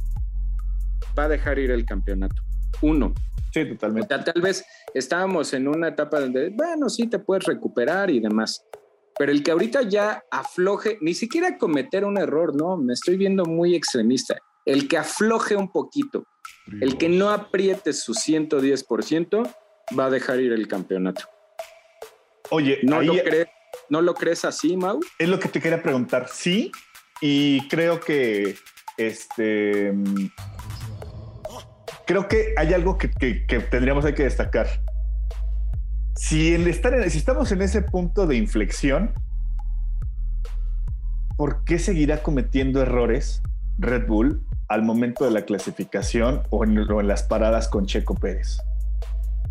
[1.19, 2.43] va a dejar ir el campeonato.
[2.83, 3.13] Uno.
[3.53, 4.15] Sí, totalmente.
[4.19, 8.65] tal vez estábamos en una etapa donde, bueno, sí, te puedes recuperar y demás.
[9.19, 13.45] Pero el que ahorita ya afloje, ni siquiera cometer un error, no, me estoy viendo
[13.45, 14.39] muy extremista.
[14.65, 16.25] El que afloje un poquito,
[16.81, 19.55] el que no apriete su 110%,
[19.99, 21.23] va a dejar ir el campeonato.
[22.51, 23.49] Oye, no lo crees
[23.91, 25.01] ¿No lo crees así, Mau?
[25.19, 26.29] Es lo que te quería preguntar.
[26.33, 26.71] Sí,
[27.21, 28.57] y creo que
[28.97, 29.95] este.
[32.07, 33.09] Creo que hay algo que,
[33.71, 34.67] tendríamos que destacar.
[36.17, 39.13] Si, estar si estamos en ese punto de inflexión,
[41.37, 43.43] ¿por qué seguirá cometiendo errores
[43.79, 48.15] Red Bull al momento de la clasificación o en, o en las paradas con Checo
[48.15, 48.59] Pérez?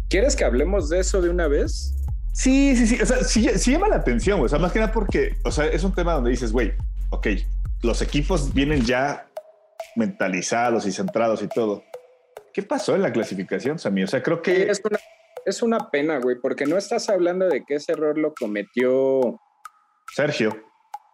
[0.09, 1.93] ¿Quieres que hablemos de eso de una vez?
[2.37, 3.01] Sí, sí, sí.
[3.01, 5.83] O sea, sí, llama la atención, O sea, más que nada porque, o sea, es
[5.83, 6.71] un tema donde dices, güey,
[7.09, 7.29] ok,
[7.81, 9.27] los equipos vienen ya
[9.95, 11.83] mentalizados y centrados y todo.
[12.53, 14.03] ¿Qué pasó en la clasificación, Sammy?
[14.03, 14.69] O sea, creo que...
[14.69, 14.99] es, una,
[15.47, 19.41] es una pena, güey, porque no estás hablando de que ese error lo cometió...
[20.13, 20.55] Sergio.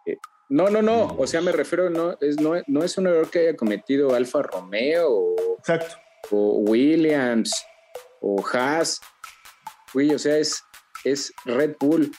[0.04, 0.18] Eh,
[0.50, 1.06] no, no, no.
[1.16, 4.42] O sea, me refiero, no es, no, no es un error que haya cometido Alfa
[4.42, 5.96] Romeo o, Exacto.
[6.32, 7.50] o Williams
[8.20, 9.00] o Haas.
[9.94, 10.62] Güey, o sea, es,
[11.04, 12.12] es Red Bull.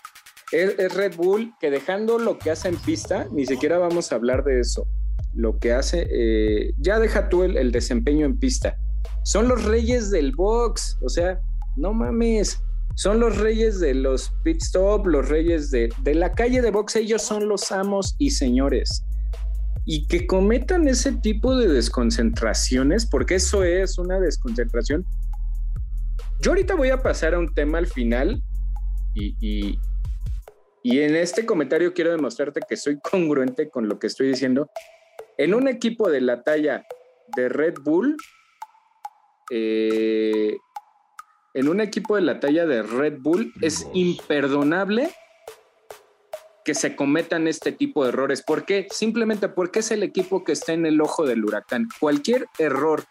[0.52, 4.44] Es, Red Bull que dejando lo que hace en pista, ni siquiera vamos a hablar
[4.44, 4.88] de eso.
[5.34, 8.78] Lo que hace, eh, ya deja tú el, desempeño en pista.
[9.24, 11.40] Son los reyes del box, o sea,
[11.76, 12.60] no mames.
[12.96, 16.96] Son los reyes de los pit stop, los reyes de, de la calle de box,
[16.96, 19.04] ellos son los amos y señores
[19.86, 25.06] y que cometan ese tipo de desconcentraciones, porque eso es una desconcentración.
[26.42, 28.44] Yo ahorita voy a pasar a un tema al final
[29.16, 29.80] y,
[30.84, 34.70] en este comentario quiero demostrarte que soy congruente con lo que estoy diciendo.
[35.38, 36.86] En un equipo de la talla
[37.36, 38.16] de Red Bull,
[39.50, 40.56] eh,
[41.54, 45.10] en un equipo de la talla de Red Bull es imperdonable
[46.64, 48.42] que se cometan este tipo de errores.
[48.42, 48.88] ¿Por qué?
[48.90, 51.88] Simplemente porque es el equipo que está en el ojo del huracán.
[52.00, 53.06] Cualquier error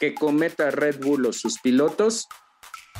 [0.00, 2.28] que cometa Red Bull o sus pilotos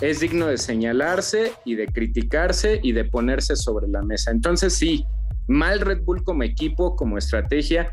[0.01, 4.31] es digno de señalarse y de criticarse y de ponerse sobre la mesa.
[4.31, 5.07] Entonces sí,
[5.47, 7.91] mal Red Bull como equipo, como estrategia,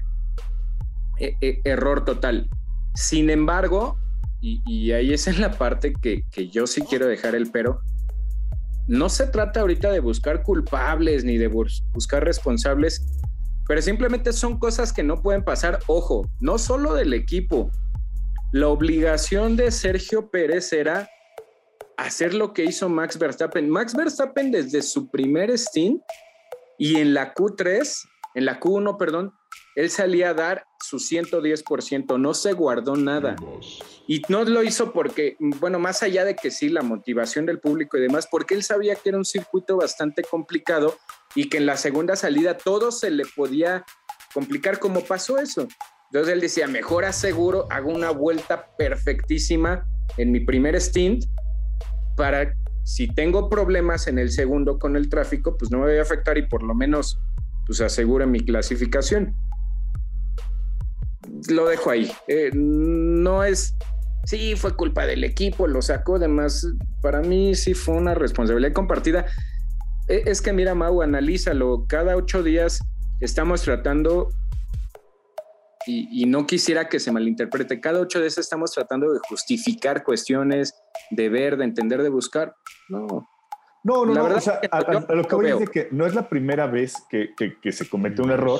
[1.19, 2.49] e, e, error total.
[2.95, 3.97] Sin embargo,
[4.41, 7.79] y, ahí es en la parte que, que yo sí quiero dejar el pero,
[8.87, 13.05] no se trata ahorita de buscar culpables ni de buscar responsables,
[13.67, 15.79] pero simplemente son cosas que no pueden pasar.
[15.85, 17.69] Ojo, no solo del equipo.
[18.51, 21.07] La obligación de Sergio Pérez era
[22.01, 23.69] hacer lo que hizo Max Verstappen.
[23.69, 26.01] Max Verstappen desde su primer stint
[26.77, 29.33] y en la Q3, en la Q1, perdón,
[29.75, 33.35] él salía a dar su 110%, no se guardó nada.
[34.07, 37.97] Y no lo hizo porque, bueno, más allá de que sí, la motivación del público
[37.97, 40.97] y demás, porque él sabía que era un circuito bastante complicado
[41.35, 43.85] y que en la segunda salida todo se le podía
[44.33, 45.67] complicar como pasó eso.
[46.11, 49.85] Entonces él decía, mejor aseguro, hago una vuelta perfectísima
[50.17, 51.23] en mi primer stint
[52.15, 56.01] para si tengo problemas en el segundo con el tráfico, pues no me voy a
[56.01, 57.19] afectar y por lo menos
[57.65, 59.35] pues asegure mi clasificación.
[61.49, 62.11] Lo dejo ahí.
[62.27, 63.75] Eh, no es,
[64.25, 66.67] sí, fue culpa del equipo, lo sacó, además,
[67.01, 69.25] para mí sí fue una responsabilidad compartida.
[70.07, 72.79] E, es que mira, Mau, analízalo, cada ocho días
[73.19, 74.29] estamos tratando
[75.87, 77.79] y, no quisiera que se malinterprete.
[77.79, 80.73] Cada ocho días estamos tratando de justificar cuestiones,
[81.11, 82.55] de ver, de entender, de buscar.
[82.89, 83.27] No.
[83.83, 86.29] No, no, la Verdad o sea, a, lo que voy es que no es la
[86.29, 87.33] primera vez que,
[87.71, 88.59] se comete un error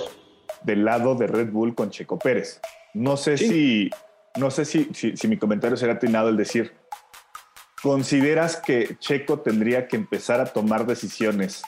[0.64, 2.60] del lado de Red Bull con Checo Pérez.
[2.94, 3.90] No sé si,
[4.38, 6.74] no sé si, si, mi comentario será atinado el decir,
[7.84, 11.62] ¿consideras que Checo tendría que empezar a tomar decisiones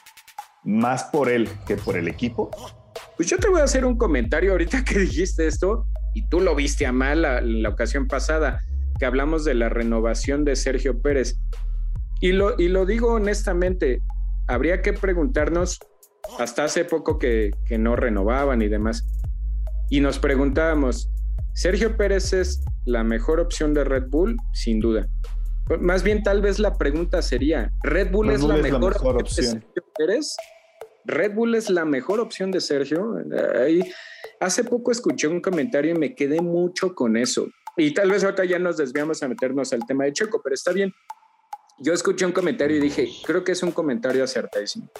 [0.63, 2.49] más por él que por el equipo?
[3.15, 6.55] Pues yo te voy a hacer un comentario ahorita que dijiste esto y tú lo
[6.55, 8.61] viste a mal la, la ocasión pasada,
[9.03, 11.35] que hablamos de la renovación de Sergio Pérez.
[12.21, 14.01] Y lo, y lo digo honestamente,
[14.47, 15.77] habría que preguntarnos,
[16.39, 19.05] hasta hace poco que, que no renovaban y demás,
[19.89, 21.09] y nos preguntábamos,
[21.53, 24.37] ¿Sergio Pérez es la mejor opción de Red Bull?
[24.53, 25.05] Sin duda.
[25.81, 29.83] Más bien, tal vez la pregunta sería, ¿Red Bull, es, la, mejor opción de Sergio
[29.97, 30.37] Pérez?
[31.03, 33.17] Red Bull es la mejor opción de Sergio.
[34.39, 37.49] hace poco escuché un comentario y me quedé mucho con eso.
[37.75, 40.71] Y tal vez ahorita ya nos desviamos a meternos al tema de Checo, pero está
[40.71, 40.93] bien.
[41.79, 44.91] Yo escuché un comentario y dije, creo que es un comentario acertadísimo.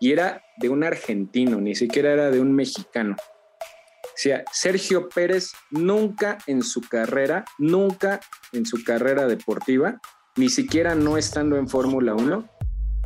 [0.00, 3.14] Y era de un argentino, ni siquiera era de un mexicano.
[3.18, 8.20] O sea, Sergio Pérez nunca en su carrera, nunca
[8.52, 10.00] en su carrera deportiva,
[10.36, 12.48] ni siquiera no estando en Fórmula 1,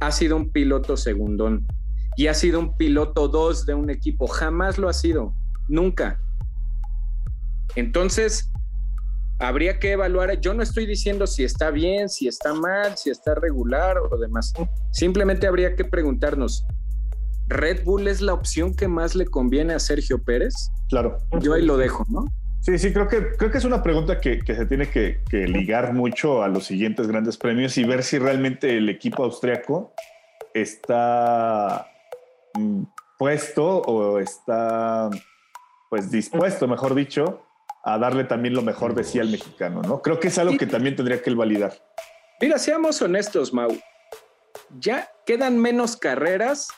[0.01, 1.67] ha sido un piloto segundón
[2.17, 4.27] y ha sido un piloto 2 de un equipo.
[4.27, 5.35] Jamás lo ha sido,
[5.69, 6.21] nunca.
[7.77, 8.51] Entonces,
[9.39, 10.41] habría que evaluar.
[10.41, 14.53] Yo no estoy diciendo si está bien, si está mal, si está regular o demás.
[14.93, 16.67] Simplemente habría que preguntarnos,
[17.49, 20.55] ¿Red Bull es la opción que más le conviene a Sergio Pérez?
[20.89, 21.19] Claro.
[21.41, 22.25] Yo ahí lo dejo, ¿no?
[22.61, 25.93] Sí, sí, creo que, creo que es una pregunta que, se tiene que, que, ligar
[25.93, 29.93] mucho a los siguientes grandes premios y ver si realmente el equipo austriaco
[30.55, 31.87] está
[32.55, 32.85] Mm,
[33.19, 35.11] puesto o está
[35.91, 37.43] pues dispuesto, mejor dicho,
[37.85, 40.01] a darle también lo mejor de sí al mexicano, ¿no?
[40.01, 41.75] Creo que es algo que también tendría que él validar.
[42.41, 43.71] Mira, seamos honestos, Mau.
[44.79, 46.69] Ya quedan menos carreras.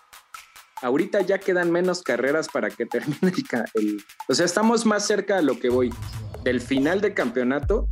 [0.82, 3.32] Ahorita ya quedan menos carreras para que termine
[3.74, 5.94] el, O sea, estamos más cerca de lo que voy
[6.42, 7.88] del final de campeonato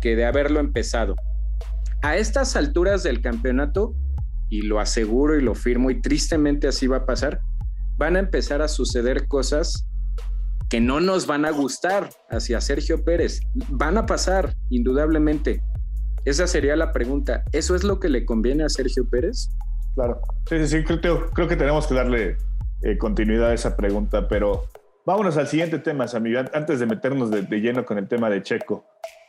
[0.00, 1.16] que de haberlo empezado.
[2.02, 3.94] A estas alturas del campeonato,
[4.50, 7.40] y lo aseguro y lo firmo y tristemente así va a pasar,
[7.96, 9.88] van a empezar a suceder cosas
[10.68, 13.40] que no nos van a gustar hacia Sergio Pérez.
[13.68, 15.62] Van a pasar, indudablemente.
[16.24, 17.44] Esa sería la pregunta.
[17.52, 19.50] ¿Eso es lo que le conviene a Sergio Pérez?
[19.94, 20.20] Claro.
[20.48, 20.84] Sí, sí, sí.
[20.84, 22.36] Creo, creo que tenemos que darle
[22.82, 24.64] eh, continuidad a esa pregunta, pero
[25.06, 28.84] vámonos al siguiente tema, Sammy, antes de meternos de, lleno con el tema de Checo.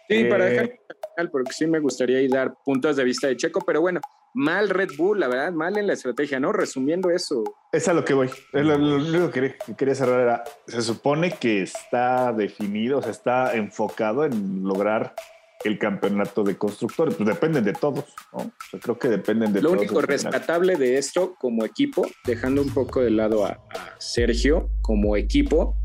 [0.10, 0.80] Sí, para eh,
[1.16, 4.02] dejar porque sí me gustaría ir dar puntos de vista de Checo, pero bueno,
[4.34, 6.52] mal Red Bull, la verdad, mal en la estrategia, ¿no?
[6.52, 7.44] Resumiendo eso.
[7.72, 8.30] Es a lo que voy.
[8.52, 14.26] Lo, único que quería cerrar era, se supone que está definido, o sea, está enfocado
[14.26, 15.16] en lograr
[15.64, 17.16] el campeonato de constructores.
[17.16, 18.52] Pues dependen de todos, ¿no?
[18.80, 19.76] creo que dependen de lo todos.
[19.78, 23.60] Lo único rescatable de esto como equipo, dejando un poco de lado a
[24.00, 25.76] Sergio como equipo,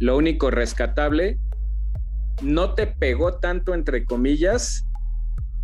[0.00, 1.38] lo único rescatable
[2.42, 4.84] no te pegó tanto, entre comillas,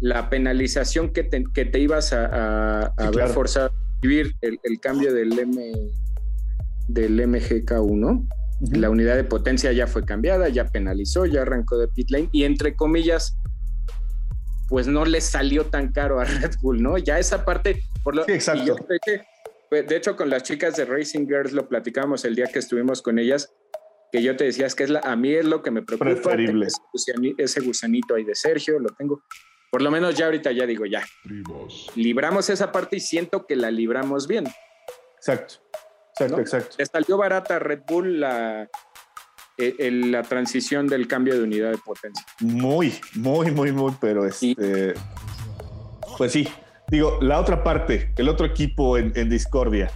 [0.00, 5.12] la penalización que te, que te ibas a, a, ver forzado a vivir el, cambio
[5.12, 5.72] del, M,
[6.88, 8.28] del MGK1.
[8.72, 12.44] La unidad de potencia ya fue cambiada, ya penalizó, ya arrancó de pit lane y
[12.44, 13.36] entre comillas,
[14.68, 16.98] pues no le salió tan caro a Red Bull, ¿no?
[16.98, 18.76] Ya esa parte, por lo sí, exacto.
[19.70, 23.02] Pues, de hecho, con las chicas de Racing Girls lo platicamos el día que estuvimos
[23.02, 23.52] con ellas,
[24.12, 26.10] que yo te decía, es que es la, a mí es lo que me preocupa.
[26.10, 26.68] Preferible.
[27.38, 29.22] Ese gusanito ahí de Sergio, lo tengo.
[29.70, 31.04] Por lo menos ya ahorita ya digo, ya.
[31.94, 34.46] Libramos esa parte y siento que la libramos bien.
[35.16, 35.54] Exacto,
[36.18, 36.76] exacto, exacto.
[36.78, 38.68] Le salió barata a Red Bull la,
[39.56, 42.26] e, la transición del cambio de unidad de potencia.
[42.40, 44.94] Muy, muy, muy, muy, pero este...
[46.18, 46.48] Pues sí,
[46.88, 49.90] digo, la otra parte, el otro equipo en, en discordia,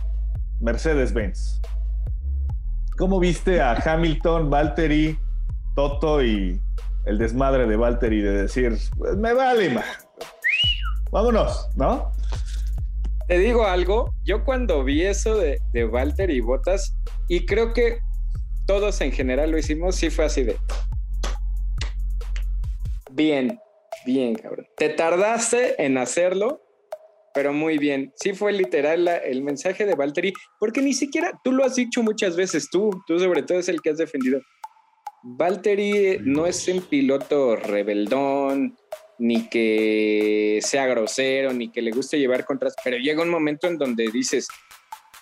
[0.61, 1.61] Mercedes-Benz.
[2.97, 5.19] ¿Cómo viste a Hamilton, Valtteri,
[5.75, 6.61] Toto y
[7.07, 9.85] el desmadre de Valtteri de decir, pues me vale, ma.
[11.11, 12.13] vámonos, ¿no?
[13.27, 16.95] Te digo algo, yo cuando vi eso de, de Valtteri y Botas,
[17.29, 17.99] y creo que
[18.67, 20.57] todos en general lo hicimos, sí fue así de,
[23.15, 23.61] bien,
[24.05, 24.67] bien, cabrón.
[24.77, 26.64] Te tardaste en hacerlo,
[27.35, 28.13] pero muy bien.
[28.17, 32.37] Sí fue literal el mensaje de Valtteri, porque ni siquiera tú lo has dicho muchas
[32.37, 34.41] veces, tú, tú sobre todo es el que has defendido.
[35.23, 38.77] Valtteri no es un piloto rebeldón,
[39.19, 43.79] ni que sea grosero, ni que le guste llevar contras, pero llega un momento en
[43.79, 44.49] donde dices,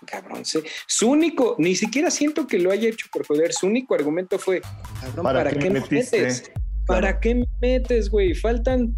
[0.06, 4.38] cabrón, su único, ni siquiera siento que lo haya hecho por joder, su único argumento
[4.38, 4.60] fue,
[5.00, 6.50] cabrón, ¿para, qué, me metes?
[6.86, 8.34] ¿Para qué me metes, güey?
[8.34, 8.96] Faltan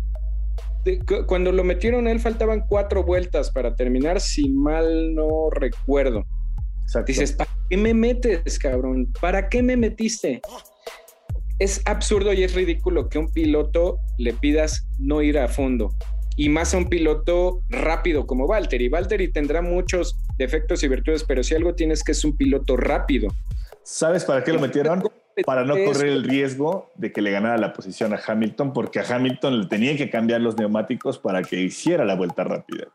[1.27, 6.25] cuando lo metieron a él faltaban cuatro vueltas para terminar, si mal no recuerdo.
[7.07, 9.13] Dices, ¿para qué me metes, cabrón?
[9.21, 10.41] ¿Para qué me metiste?
[11.59, 15.95] Es absurdo y es ridículo que un piloto le pidas no ir a fondo.
[16.37, 18.89] Y más a un piloto rápido como Valtteri.
[18.89, 23.29] Valtteri tendrá muchos defectos y virtudes, pero si algo tienes que es un piloto rápido.
[23.85, 25.03] ¿Sabes para qué lo metieron?
[25.45, 29.05] Para no correr el riesgo de que le ganara la posición a Hamilton, porque a
[29.09, 32.89] Hamilton le tenía que cambiar los neumáticos para que hiciera la vuelta rápida.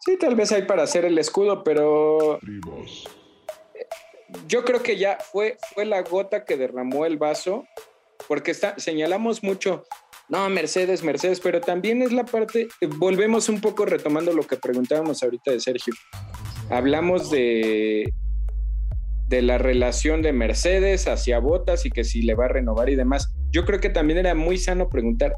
[0.00, 2.38] Sí, tal vez hay para hacer el escudo, pero
[4.46, 7.66] yo creo que ya fue, fue la gota que derramó el vaso,
[8.28, 9.84] porque está, señalamos mucho,
[10.28, 15.22] no, Mercedes, Mercedes, pero también es la parte, volvemos un poco retomando lo que preguntábamos
[15.22, 15.94] ahorita de Sergio.
[16.70, 18.12] Hablamos de
[19.28, 22.96] de la relación de Mercedes hacia Botas y que si le va a renovar y
[22.96, 23.32] demás.
[23.50, 25.36] Yo creo que también era muy sano preguntar,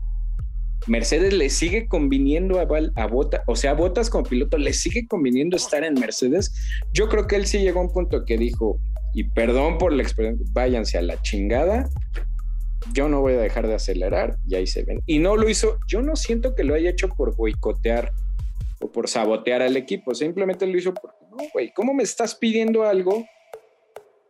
[0.87, 3.43] ¿Mercedes le sigue conviniendo a, a Botas?
[3.47, 6.53] O sea, Botas como piloto, ¿le sigue conviniendo estar en Mercedes?
[6.93, 8.79] Yo creo que él sí llegó a un punto que dijo,
[9.15, 11.89] y perdón por la experiencia, váyanse a la chingada,
[12.93, 15.03] yo no voy a dejar de acelerar y ahí se ven.
[15.07, 18.13] Y no lo hizo, yo no siento que lo haya hecho por boicotear
[18.81, 22.85] o por sabotear al equipo, simplemente lo hizo porque, no, güey, ¿cómo me estás pidiendo
[22.85, 23.27] algo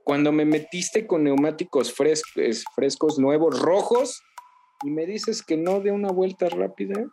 [0.08, 4.22] cuando me metiste con neumáticos frescos, frescos nuevos, rojos,
[4.82, 7.04] y me dices que no de una vuelta rápida.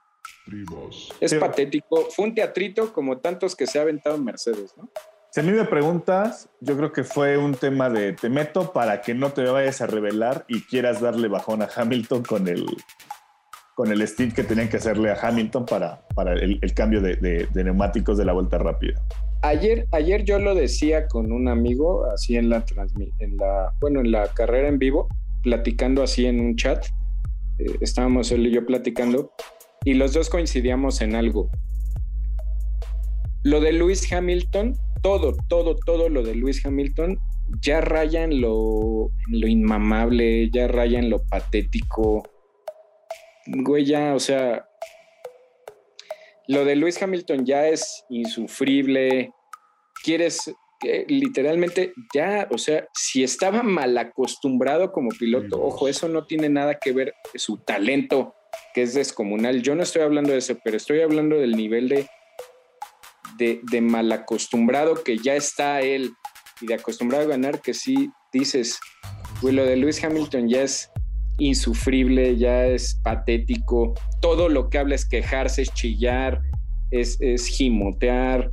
[1.20, 2.08] Es patético.
[2.12, 4.90] Fue un teatrito como tantos que se ha aventado en Mercedes, ¿no?
[5.30, 9.02] Si a mí me preguntas, yo creo que fue un tema de te meto para
[9.02, 12.66] que no te vayas a revelar y quieras darle bajón a Hamilton con el,
[13.76, 17.64] con el stint que tenían que hacerle a Hamilton para, para el, cambio de, de
[17.66, 19.02] neumáticos de la vuelta rápida.
[19.46, 22.66] Ayer, ayer yo lo decía con un amigo, así en la,
[23.20, 25.08] en la, bueno, en la carrera en vivo,
[25.44, 26.84] platicando así en un chat.
[27.60, 29.32] Eh, estábamos él y yo platicando
[29.84, 31.52] y los dos coincidíamos en algo.
[33.44, 37.20] Lo de Lewis Hamilton, todo, todo, todo lo de Lewis Hamilton
[37.62, 42.24] ya raya en lo, lo inmamable, ya raya en lo patético.
[43.46, 44.68] Güey, ya, o sea,
[46.48, 49.32] lo de Lewis Hamilton ya es insufrible.
[50.06, 56.28] Quieres que literalmente ya, o sea, si estaba mal acostumbrado como piloto, ojo, eso no
[56.28, 58.36] tiene nada que ver su talento,
[58.76, 59.64] que es descomunal.
[59.64, 62.08] Yo no estoy hablando de eso, pero estoy hablando del nivel de,
[63.40, 66.12] de, de mal acostumbrado que ya está él
[66.62, 68.80] y de acostumbrado a ganar, que sí dices,
[69.42, 70.92] güey, lo de Lewis Hamilton ya es
[71.40, 73.96] insufrible, ya es patético.
[74.22, 76.42] Todo lo que habla es quejarse, es chillar,
[76.92, 78.52] es, es gimotear.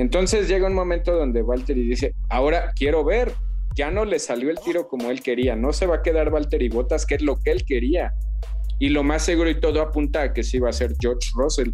[0.00, 3.34] Entonces llega un momento donde Valtteri dice, ahora quiero ver,
[3.76, 6.70] ya no le salió el tiro como él quería, no se va a quedar Valtteri
[6.70, 8.14] Botas, que es lo que él quería.
[8.78, 11.72] Y lo más seguro y todo apunta a que sí va a ser George Russell.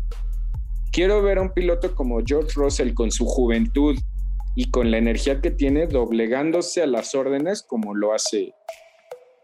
[0.91, 3.97] Quiero ver a un piloto como George Russell con su juventud
[4.57, 8.53] y con la energía que tiene doblegándose a las órdenes como lo hace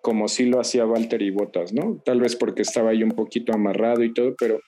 [0.03, 2.03] como sí lo hacía Walter y Botas, ¿no?
[2.05, 4.59] Tal vez porque estaba ahí un poquito amarrado y todo, pero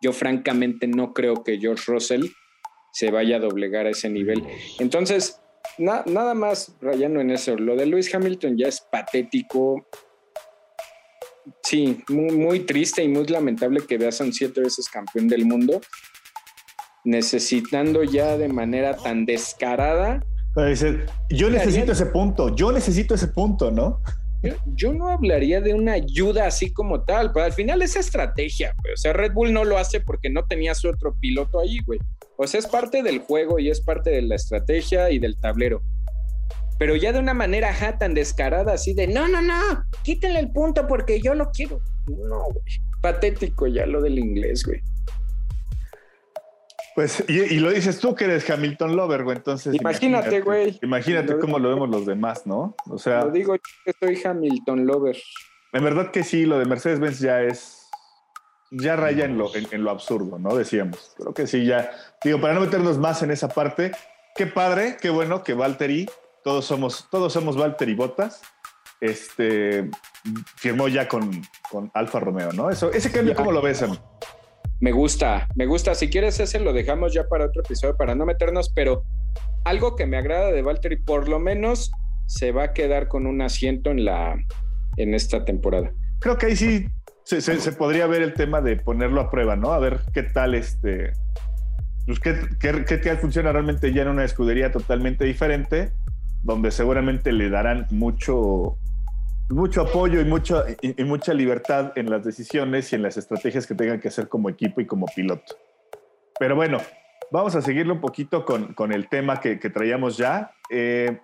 [0.00, 2.24] yo francamente no creo que George Russell
[2.92, 4.44] se vaya a doblegar a ese nivel.
[4.78, 5.40] Entonces,
[5.78, 9.86] nada más rayando en eso, lo de Lewis Hamilton ya es patético.
[11.64, 15.44] Sí, muy, muy triste y muy lamentable que veas a un siete veces campeón del
[15.44, 15.80] mundo
[17.04, 20.24] necesitando ya de manera tan descarada.
[21.30, 24.02] Yo necesito ese punto, yo necesito ese punto, ¿no?
[24.74, 28.94] Yo, no hablaría de una ayuda así como tal, pero al final es estrategia, güey.
[28.94, 32.00] O sea, Red Bull no lo hace porque no tenía su otro piloto ahí, güey.
[32.36, 35.80] O sea, es parte del juego y es parte de la estrategia y del tablero.
[36.78, 40.88] Pero ya de una manera tan descarada, así de no, no, no, quítenle el punto
[40.88, 41.80] porque yo lo quiero.
[42.08, 42.64] No, güey.
[43.00, 44.80] Patético ya lo del inglés, güey.
[46.94, 49.74] Pues, y, lo dices tú que eres Hamilton Lover, güey, entonces.
[49.74, 50.78] Imagínate, güey.
[50.82, 52.76] Imagínate, cómo lo vemos los demás, ¿no?
[52.88, 53.24] O sea.
[53.24, 55.16] Lo digo yo que soy Hamilton Lover.
[55.72, 57.78] En verdad que sí, lo de Mercedes-Benz ya es.
[58.70, 60.54] Ya raya en lo, en, lo absurdo, ¿no?
[60.54, 61.14] Decíamos.
[61.16, 61.90] Creo que sí, ya.
[62.24, 63.92] Digo, para no meternos más en esa parte,
[64.34, 66.08] qué padre, qué bueno que Valtteri,
[66.42, 68.40] todos somos, todos somos Valtteri Botas,
[69.00, 69.90] este,
[70.56, 72.70] firmó ya con, con Alfa Romeo, ¿no?
[72.70, 74.02] Eso, ese cambio, ¿cómo lo ves, amigo?
[74.82, 75.94] Me gusta, me gusta.
[75.94, 79.04] Si quieres ese lo dejamos ya para otro episodio para no meternos, pero
[79.64, 81.92] algo que me agrada de Valtteri, por lo menos
[82.26, 84.34] se va a quedar con un asiento en la
[84.96, 85.92] en esta temporada.
[86.18, 86.88] Creo que ahí sí
[87.22, 89.72] se, podría ver el tema de ponerlo a prueba, ¿no?
[89.72, 91.12] A ver qué tal este.
[92.04, 95.92] Pues qué, qué, qué tal funciona realmente ya en una escudería totalmente diferente,
[96.42, 98.78] donde seguramente le darán mucho,
[99.52, 103.74] mucho apoyo y, mucho, y, mucha libertad en las decisiones y en las estrategias que
[103.74, 105.56] tengan que hacer como equipo y como piloto.
[106.38, 106.80] Pero bueno,
[107.30, 110.52] vamos a seguirlo un poquito con, con el tema que, que traíamos ya.
[110.70, 111.20] Eh,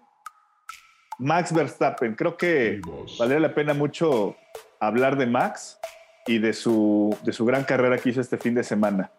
[1.19, 2.81] Max Verstappen, creo que
[3.19, 4.37] valdría la pena mucho
[4.79, 5.79] hablar de Max
[6.27, 9.11] y de su, de su gran carrera que hizo este fin de semana.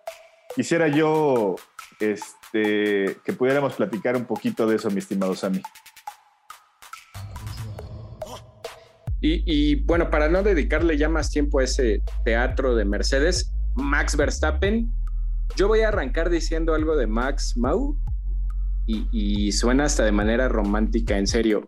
[0.56, 1.56] Quisiera yo
[2.00, 5.62] este, que pudiéramos platicar un poquito de eso, mi estimado Sammy.
[9.22, 14.90] Y, bueno, para no dedicarle ya más tiempo a ese teatro de Mercedes, Max Verstappen,
[15.58, 17.98] yo voy a arrancar diciendo algo de Max Mau
[18.86, 21.68] y, suena hasta de manera romántica, en serio.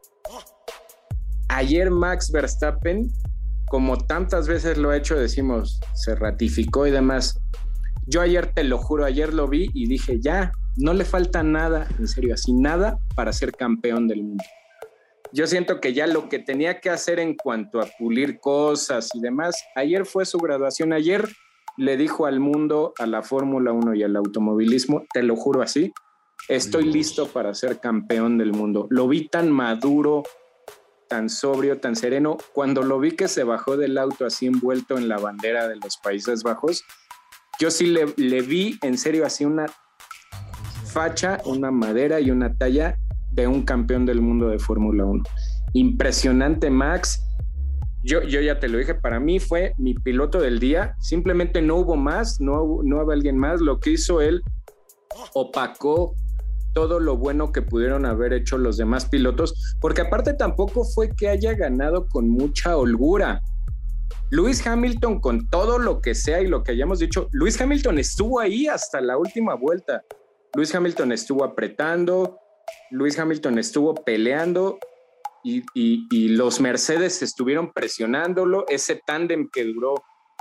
[1.50, 3.12] Ayer Max Verstappen,
[3.68, 7.38] como tantas veces lo ha hecho, decimos, se ratificó y demás.
[8.08, 11.88] Yo ayer te lo juro, ayer lo vi y dije, ya, no le falta nada,
[12.00, 14.44] en serio, así nada para ser campeón del mundo
[15.34, 19.22] yo siento que ya lo que tenía que hacer en cuanto a pulir cosas y
[19.22, 21.30] demás, ayer fue su graduación, ayer
[21.78, 25.94] le dijo al mundo, a la Fórmula 1 y al automovilismo, te lo juro así,
[26.50, 28.88] estoy listo para ser campeón del mundo.
[28.90, 30.24] Lo vi tan maduro,
[31.08, 32.38] tan sobrio, tan sereno.
[32.54, 35.98] Cuando lo vi que se bajó del auto así envuelto en la bandera de los
[35.98, 36.84] Países Bajos,
[37.60, 39.68] yo sí le, le vi en serio así una
[40.86, 42.98] facha, una madera y una talla
[43.32, 45.24] de un campeón del mundo de Fórmula 1.
[45.74, 47.24] Impresionante, Max.
[48.04, 50.96] Yo, yo ya te lo dije, para mí fue mi piloto del día.
[51.00, 53.62] Simplemente no hubo más, no, no había alguien más.
[53.62, 54.42] Lo que hizo él
[55.34, 56.16] opacó
[56.74, 61.28] todo lo bueno que pudieron haber hecho los demás pilotos, porque aparte tampoco fue que
[61.28, 63.42] haya ganado con mucha holgura.
[64.30, 68.40] Luis Hamilton, con todo lo que sea y lo que hayamos dicho, Luis Hamilton estuvo
[68.40, 70.04] ahí hasta la última vuelta.
[70.56, 72.38] Luis Hamilton estuvo apretando,
[72.92, 74.80] Luis Hamilton estuvo peleando
[75.44, 79.96] y, los Mercedes estuvieron presionándolo, ese tándem que duró,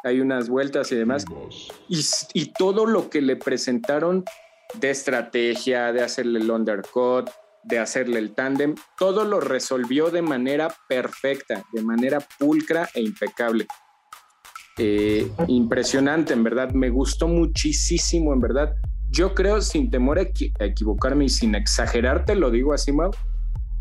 [0.04, 1.24] hay unas vueltas y demás,
[1.88, 4.24] y, todo lo que le presentaron
[4.74, 7.28] de estrategia, de hacerle el undercut,
[7.64, 13.66] de hacerle el tándem, todo lo resolvió de manera perfecta, de manera pulcra e impecable.
[14.78, 18.74] Eh, impresionante, en verdad, me gustó muchísimo, en verdad
[19.10, 20.22] yo creo, sin temor a,
[20.64, 23.10] equivocarme y sin exagerarte, lo digo así, Mau,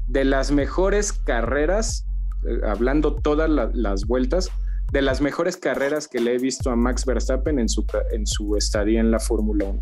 [0.07, 2.05] de las mejores carreras,
[2.47, 4.49] eh, hablando todas las vueltas,
[4.91, 8.55] de las mejores carreras que le he visto a Max Verstappen en su, en su
[8.55, 9.79] estadía en la Fórmula 1.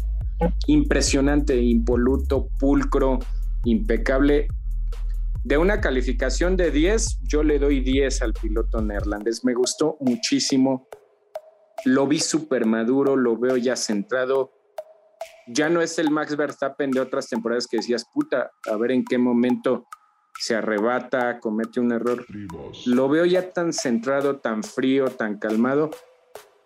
[0.68, 3.20] Impresionante, impoluto, pulcro,
[3.64, 4.48] impecable.
[5.46, 9.46] De una calificación de 10, yo le doy 10 al piloto neerlandés.
[9.46, 10.90] Me gustó muchísimo.
[11.86, 14.57] Lo vi súper maduro, lo veo ya centrado
[15.48, 19.06] ya no es el Max Verstappen de otras temporadas que decías, puta, a ver en
[19.06, 19.88] qué momento
[20.40, 22.26] se arrebata, comete un error.
[22.86, 25.90] Lo veo ya tan centrado, tan frío, tan calmado,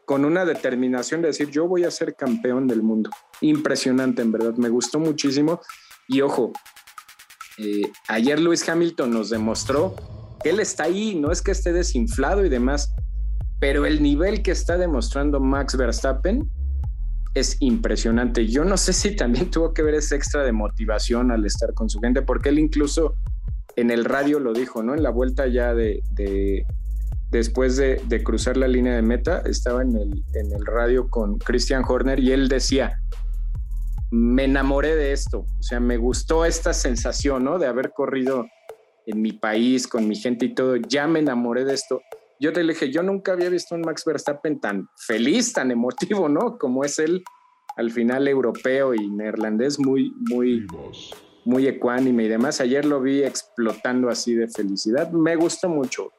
[0.05, 3.09] con una determinación de decir, yo voy a ser campeón del mundo.
[3.39, 5.61] Impresionante, en verdad, me gustó muchísimo.
[6.07, 6.51] Y ojo,
[7.57, 9.95] eh, ayer Luis Hamilton nos demostró
[10.43, 12.93] que él está ahí, no es que esté desinflado y demás,
[13.59, 16.49] pero el nivel que está demostrando Max Verstappen
[17.33, 18.47] es impresionante.
[18.47, 21.89] Yo no sé si también tuvo que ver ese extra de motivación al estar con
[21.89, 23.15] su gente, porque él incluso
[23.75, 24.93] en el radio lo dijo, ¿no?
[24.93, 26.01] En la vuelta ya de,
[27.29, 31.83] después de, cruzar la línea de meta, estaba en el, en el radio con Christian
[31.87, 32.99] Horner y él decía,
[34.11, 37.59] me enamoré de esto, o sea, me gustó esta sensación, ¿no?
[37.59, 38.45] De haber corrido
[39.05, 42.01] en mi país, con mi gente y todo, ya me enamoré de esto
[42.41, 46.57] yo te dije, yo nunca había visto un Max Verstappen tan feliz, tan emotivo, ¿no?
[46.57, 47.23] Como es él
[47.77, 50.65] al final europeo y neerlandés, muy, muy,
[51.45, 52.59] muy ecuánime y demás.
[52.59, 55.11] Ayer lo vi explotando así de felicidad.
[55.11, 56.13] Me gustó mucho.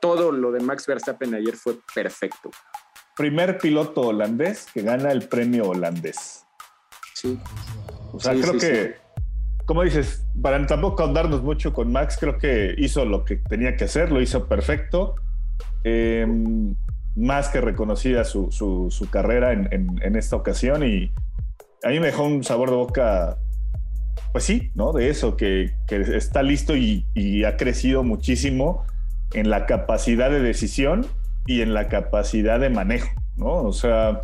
[0.00, 2.50] Todo lo de Max Verstappen ayer fue perfecto.
[3.16, 6.44] Primer piloto holandés que gana el premio holandés.
[7.14, 7.38] sí.
[8.12, 8.96] O sea, creo que,
[9.64, 13.84] como dices, para tampoco ahondarnos mucho con Max, creo que hizo lo que tenía que
[13.84, 15.16] hacer, lo hizo perfecto.
[15.88, 16.74] Em,
[17.14, 21.12] más que reconocida su, su, carrera en, en, esta ocasión y
[21.84, 23.38] a mí me dejó un sabor de boca,
[24.32, 24.92] pues sí, ¿no?
[24.92, 28.84] De eso, que, que está listo y, y, ha crecido muchísimo
[29.32, 31.06] en la capacidad de decisión
[31.46, 33.52] y en la capacidad de manejo, ¿no?
[33.52, 34.22] O sea,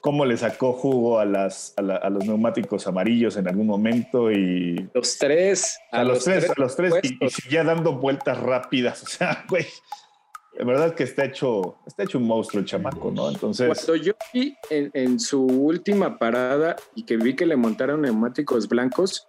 [0.00, 4.90] cómo le sacó jugo a, las, a, los neumáticos amarillos en algún momento y...
[4.92, 5.78] Los tres.
[5.92, 6.94] A, los, tres, a los tres.
[7.04, 9.02] Y, y, seguía dando vueltas rápidas.
[9.04, 9.64] O sea, güey.
[10.58, 13.30] De verdad que está hecho, está hecho un monstruo el chamaco, ¿no?
[13.30, 13.68] Entonces.
[13.68, 18.68] Cuando yo vi en, en, su última parada y que vi que le montaron neumáticos
[18.68, 19.28] blancos,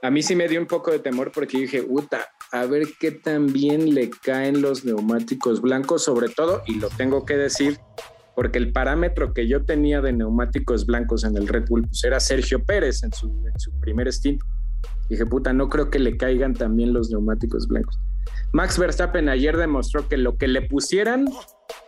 [0.00, 3.10] a mí sí me dio un poco de temor porque dije, puta, a ver qué
[3.10, 7.78] tan bien le caen los neumáticos blancos, sobre todo, y lo tengo que decir,
[8.34, 12.20] porque el parámetro que yo tenía de neumáticos blancos en el Red Bull pues era
[12.20, 14.40] Sergio Pérez en su, en su primer stint.
[15.10, 17.98] Dije, puta, no creo que le caigan también los neumáticos blancos.
[18.52, 21.26] Max Verstappen ayer demostró que lo que le pusieran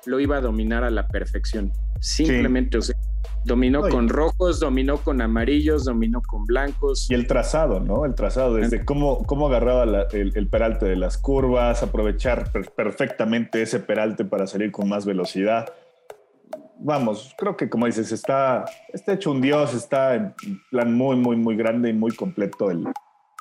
[0.04, 1.72] lo iba a dominar a la perfección.
[2.00, 2.96] Simplemente, o sea,
[3.44, 7.08] dominó con rojos, dominó con amarillos, dominó con blancos.
[7.10, 8.04] Y el trazado, ¿no?
[8.04, 13.80] El trazado, desde cómo, cómo agarraba el, el, peralte de las curvas, aprovechar perfectamente ese
[13.80, 15.72] peralte para salir con más velocidad.
[16.78, 20.34] Vamos, creo que como dices, está, está hecho un dios, está en
[20.70, 22.86] plan muy, muy, muy grande y muy completo el,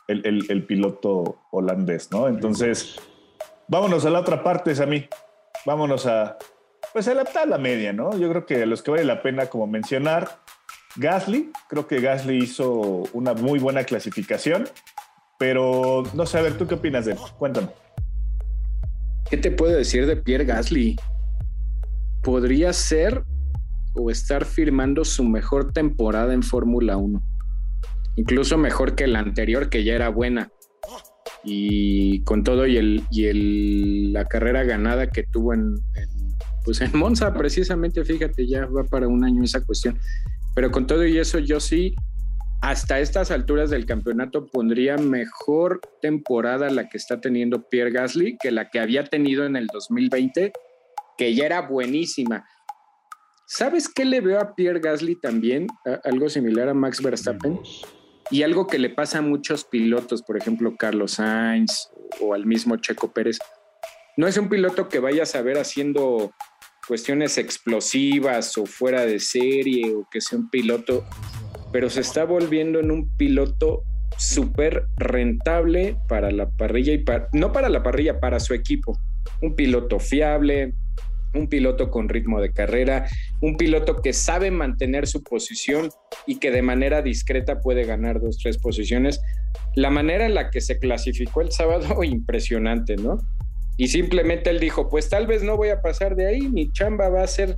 [0.08, 2.28] el, piloto holandés, ¿no?
[2.28, 2.96] Entonces,
[3.68, 5.08] vámonos a la otra parte, mí.
[5.66, 6.38] Vámonos a,
[6.94, 8.18] pues a la, a la media, ¿no?
[8.18, 10.40] Yo creo que a los que vale la pena como mencionar,
[10.98, 14.70] Gasly, creo que Gasly hizo una muy buena clasificación,
[15.40, 17.18] pero no sé, a ver, ¿tú qué opinas de él?
[17.38, 17.70] Cuéntame.
[19.30, 20.96] ¿Qué te puedo decir de Pierre Gasly?
[22.22, 23.24] Podría ser
[23.96, 27.35] o estar firmando su mejor temporada en Fórmula 1
[28.16, 30.52] incluso mejor que la anterior, que ya era buena.
[31.44, 35.76] Y con todo y, el, y el, la carrera ganada que tuvo en,
[36.64, 40.00] pues en Monza, precisamente, fíjate, ya va para un año esa cuestión.
[40.56, 41.96] Pero con todo y eso, yo sí,
[42.62, 48.52] hasta estas alturas del campeonato, pondría mejor temporada la que está teniendo Pierre Gasly que
[48.52, 50.52] la que había tenido en el 2020,
[51.18, 52.46] que ya era buenísima.
[53.46, 55.68] ¿Sabes qué le veo a Pierre Gasly también?
[56.04, 57.60] algo similar a Max Verstappen.
[58.32, 61.90] Y algo que le pasa a muchos pilotos, por ejemplo, Carlos Sainz
[62.22, 63.40] o al mismo Checo Pérez,
[64.18, 66.32] no es un piloto que vaya a saber haciendo
[66.88, 71.06] cuestiones explosivas o fuera de serie o que sea un piloto,
[71.72, 73.84] pero se está volviendo en un piloto
[74.18, 77.04] súper rentable para la parrilla y
[77.34, 78.98] no para la parrilla, para su equipo.
[79.42, 80.74] Un piloto fiable,
[81.36, 83.08] un piloto con ritmo de carrera,
[83.42, 85.90] un piloto que sabe mantener su posición
[86.26, 89.22] y que de manera discreta puede ganar dos, tres posiciones.
[89.76, 93.18] La manera en la que se clasificó el sábado, impresionante, ¿no?
[93.78, 97.10] Y simplemente él dijo, pues tal vez no voy a pasar de ahí, mi chamba
[97.10, 97.58] va a ser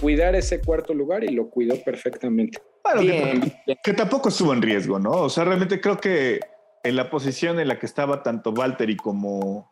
[0.00, 2.58] cuidar ese cuarto lugar y lo cuidó perfectamente.
[2.98, 5.10] que, que, tampoco estuvo en riesgo, ¿no?
[5.12, 6.40] O sea, realmente creo que
[6.82, 9.70] en la posición en la que estaba tanto Valtteri como,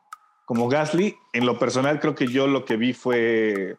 [0.50, 3.76] como Gasly, en lo personal creo que yo lo que vi fue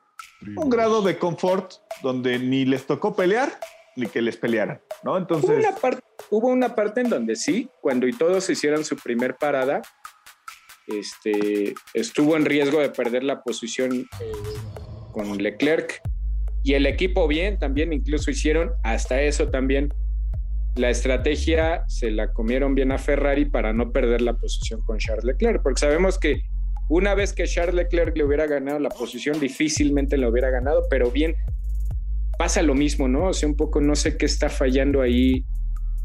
[0.55, 1.69] un grado de confort
[2.01, 3.59] donde ni les tocó pelear
[3.97, 5.17] ni que les pelearan, ¿no?
[5.17, 5.49] Entonces...
[5.49, 9.35] Hubo una, parte, hubo una parte en donde sí, cuando y todos hicieron su primer
[9.35, 9.81] parada,
[10.87, 14.31] este, estuvo en riesgo de perder la posición eh,
[15.11, 16.01] con Leclerc
[16.63, 19.93] y el equipo bien, también incluso hicieron hasta eso también.
[20.77, 25.25] La estrategia se la comieron bien a Ferrari para no perder la posición con Charles
[25.25, 26.43] Leclerc, porque sabemos que
[26.89, 31.09] una vez que Charles Leclerc le hubiera ganado la posición, difícilmente lo hubiera ganado, pero
[31.09, 31.35] bien,
[32.37, 33.27] pasa lo mismo, ¿no?
[33.27, 35.45] O sea, un poco no sé qué está fallando ahí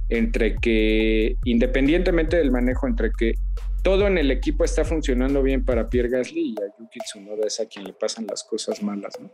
[0.08, 3.34] entre que, independientemente del manejo, entre que
[3.82, 7.60] todo en el equipo está funcionando bien para Pierre Gasly y a Yuki Tsunoda es
[7.60, 9.30] a quien le pasan las cosas malas, ¿no?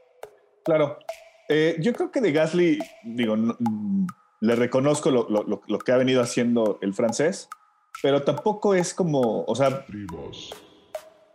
[0.64, 0.98] Claro.
[1.48, 3.36] Eh, yo creo que de Gasly, digo,
[4.40, 7.48] le reconozco lo, lo, que ha venido haciendo el francés,
[8.02, 9.84] pero tampoco es como, o sea,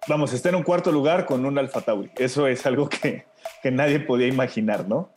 [0.08, 2.12] vamos, está en un cuarto lugar con un Alfa Tauri.
[2.18, 3.26] Eso es algo que,
[3.62, 5.12] que nadie podía imaginar, ¿no?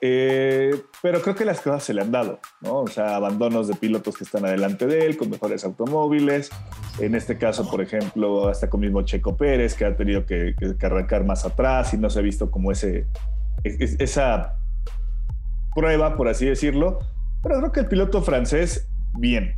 [0.00, 0.70] Eh,
[1.02, 2.80] pero creo que las cosas se le han dado, ¿no?
[2.80, 6.50] O sea, abandonos de pilotos que están adelante de él, con mejores automóviles.
[6.98, 10.86] En este caso, por ejemplo, hasta con mismo Checo Pérez, que ha tenido que, que,
[10.86, 13.06] arrancar más atrás y no se ha visto como ese,
[13.64, 14.58] esa
[15.74, 16.98] prueba, por así decirlo.
[17.42, 19.54] Pero creo que el piloto francés, bien.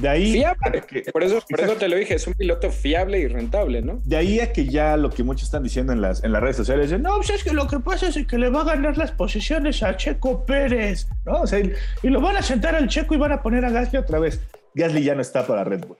[0.00, 0.32] De ahí.
[0.32, 0.82] Fiable.
[1.12, 4.00] por, eso, por eso te lo dije, es un piloto fiable y rentable, ¿no?
[4.04, 6.56] De ahí a que ya lo que muchos están diciendo en las, en las redes
[6.56, 8.96] sociales es: no, pues es que lo que pasa es que le va a ganar
[8.96, 11.42] las posiciones a Checo Pérez, ¿no?
[11.42, 11.72] O sea, y,
[12.02, 14.40] lo van a sentar al Checo y van a poner a Gasly otra vez.
[14.74, 15.98] Gasly ya no está para Red Bull.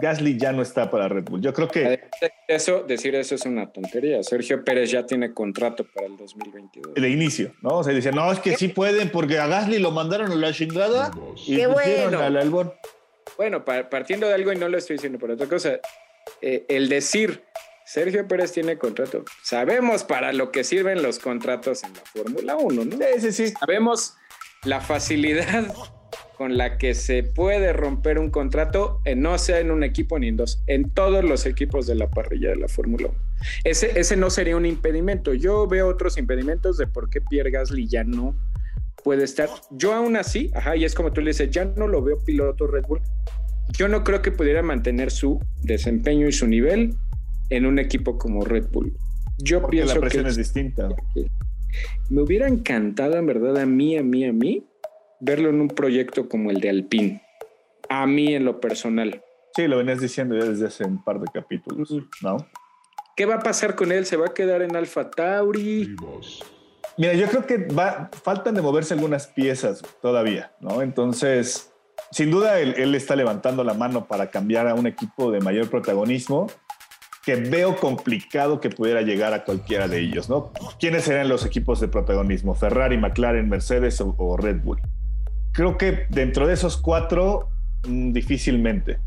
[0.00, 1.40] Gasly ya no está para Red Bull.
[1.40, 2.00] Yo creo que.
[2.48, 4.22] Eso, decir eso es una tontería.
[4.22, 6.94] Sergio Pérez ya tiene contrato para el 2022.
[6.94, 7.78] De inicio, ¿no?
[7.78, 10.52] O sea, dice, no, es que sí pueden porque a Gasly lo mandaron a la
[10.52, 11.10] chingada
[11.46, 12.20] y Qué bueno.
[12.20, 12.72] al Albon.
[13.40, 15.80] Bueno, partiendo de algo y no lo estoy diciendo por otra cosa,
[16.42, 17.42] eh, el decir
[17.86, 22.84] Sergio Pérez tiene contrato, sabemos para lo que sirven los contratos en la Fórmula 1,
[22.84, 22.96] ¿no?
[22.98, 23.54] Sí, sí, sí.
[23.58, 24.14] Sabemos
[24.64, 25.74] la facilidad
[26.36, 30.28] con la que se puede romper un contrato, en, no sea en un equipo ni
[30.28, 33.18] en dos, en todos los equipos de la parrilla de la Fórmula 1.
[33.64, 35.32] Ese, ese no sería un impedimento.
[35.32, 38.34] Yo veo otros impedimentos de por qué Pierre Gasly ya no
[39.02, 39.48] puede estar.
[39.70, 42.66] Yo aún así, ajá, y es como tú le dices, ya no lo veo piloto
[42.66, 43.00] Red Bull.
[43.76, 46.94] Yo no creo que pudiera mantener su desempeño y su nivel
[47.50, 48.96] en un equipo como Red Bull.
[49.38, 50.88] Yo pienso la presión es distinta.
[52.08, 54.66] Me hubiera encantado, en verdad, a mí, a mí, a mí,
[55.20, 57.22] verlo en un proyecto como el de Alpine.
[57.88, 59.22] A mí en lo personal.
[59.54, 61.92] Sí, lo venías diciendo ya desde hace un par de capítulos,
[62.22, 62.36] ¿no?
[63.16, 64.06] ¿Qué va a pasar con él?
[64.06, 65.94] ¿Se va a quedar en Alfa Tauri?
[66.96, 67.68] Mira, yo creo que
[68.22, 70.82] faltan de moverse algunas piezas todavía, ¿no?
[70.82, 71.72] Entonces,
[72.10, 75.70] sin duda él, él, está levantando la mano para cambiar a un equipo de mayor
[75.70, 76.48] protagonismo
[77.24, 80.52] que veo complicado que pudiera llegar a cualquiera de ellos, ¿no?
[80.78, 82.54] ¿Quiénes serían los equipos de protagonismo?
[82.54, 84.80] ¿Ferrari, McLaren, Mercedes o Red Bull?
[85.52, 87.50] creo que dentro de esos cuatro,
[87.86, 88.98] mm, difícilmente.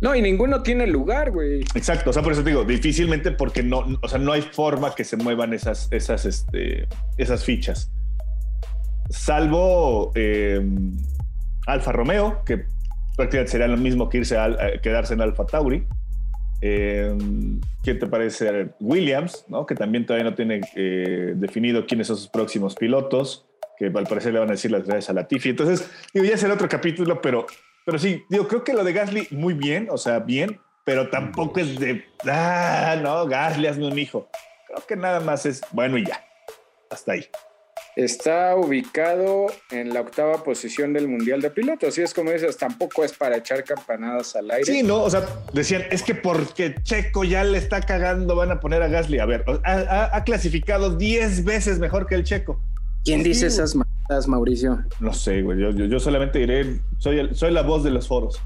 [0.00, 1.60] No, y ninguno tiene lugar, güey.
[1.74, 4.94] Exacto, o sea, por eso te digo, difícilmente porque no, o sea, no hay forma
[4.94, 6.88] que se muevan esas, esas, este,
[7.18, 7.90] esas fichas.
[9.10, 10.96] Salvo em,
[11.66, 12.64] Alfa Romeo, que
[13.16, 15.84] prácticamente sería lo mismo que irse a, quedarse en Alfa Tauri.
[16.62, 17.16] Eh,
[17.82, 19.66] ¿Qué te parece Williams, ¿no?
[19.66, 23.46] que también todavía no tiene eh, definido quiénes son sus próximos pilotos?
[23.80, 25.48] que al parecer le van a decir las gracias a Latifi.
[25.48, 27.46] Entonces, digo, ya será otro capítulo, pero,
[27.84, 31.60] pero sí, digo, creo que lo de Gasly muy bien, o sea, bien, pero tampoco
[31.60, 34.28] es de, ah, no, Gasly, hazme un hijo.
[34.66, 36.24] Creo que nada más es bueno y ya.
[36.90, 37.26] Hasta ahí.
[37.96, 41.98] Está ubicado en la octava posición del Mundial de Pilotos.
[41.98, 44.64] Y es como dices, tampoco es para echar campanadas al aire.
[44.64, 48.60] Sí, no, o sea, decían, es que porque Checo ya le está cagando, van a
[48.60, 49.18] poner a Gasly.
[49.18, 52.62] A ver, ha, ha clasificado 10 veces mejor que el Checo.
[53.04, 53.74] ¿Quién dice esas
[54.10, 54.84] mamadas, Mauricio?
[55.00, 55.58] No sé, güey.
[55.88, 58.40] Yo, solamente diré, soy, soy la voz de los foros.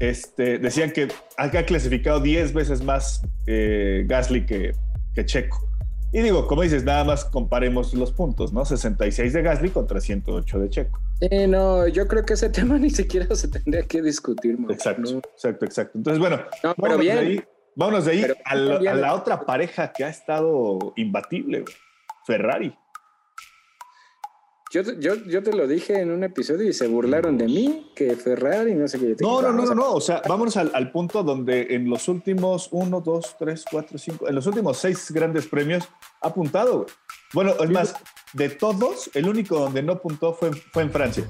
[0.00, 4.72] Este, decían que ha clasificado 10 veces más eh, Gasly que,
[5.14, 5.68] que Checo.
[6.12, 8.64] Y digo, como dices, nada más comparemos los puntos, ¿no?
[8.64, 11.00] 66 de Gasly contra 108 de Checo.
[11.20, 15.64] Sí, no, yo creo que ese tema ni siquiera se tendría que discutir, Exacto, exacto,
[15.64, 15.98] exacto.
[15.98, 16.40] Entonces, bueno,
[16.76, 17.44] vámonos, De ahí,
[17.76, 21.64] vámonos de ahí a, la, otra pareja que ha estado imbatible,
[22.26, 22.76] Ferrari.
[24.74, 28.16] Yo, yo, yo, te lo dije en un episodio y se burlaron de mí, que
[28.16, 29.14] Ferrari, no sé qué.
[29.20, 33.00] No, no, no, no, no, o sea, vámonos al, punto donde en los últimos uno,
[33.00, 35.88] dos, tres, cuatro, cinco, en los últimos seis grandes premios
[36.20, 36.86] ha apuntado.
[37.32, 37.94] Bueno, es más,
[38.32, 41.24] de todos, el único donde no apuntó fue, fue en Francia.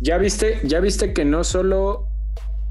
[0.00, 2.08] Ya viste, ya viste que no solo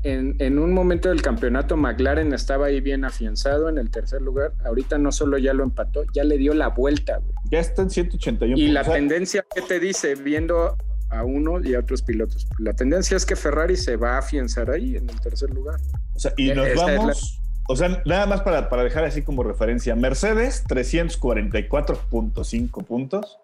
[0.04, 4.54] en, un momento del campeonato McLaren estaba ahí bien afianzado en el tercer lugar.
[4.66, 7.22] Ahorita no solo ya lo empató, ya le dio la vuelta.
[7.54, 8.58] Ya está en 181.
[8.58, 10.16] Y la tendencia, ¿qué te dice?
[10.16, 10.76] Viendo
[11.12, 12.48] a uno y a otros pilotos.
[12.58, 15.80] La tendencia es que Ferrari se va a afianzar ahí en el tercer lugar.
[16.16, 17.40] O sea, y nos vamos...
[17.70, 19.96] O sea, nada más para, para dejar así como referencia.
[19.96, 23.38] Mercedes, 344.5 puntos.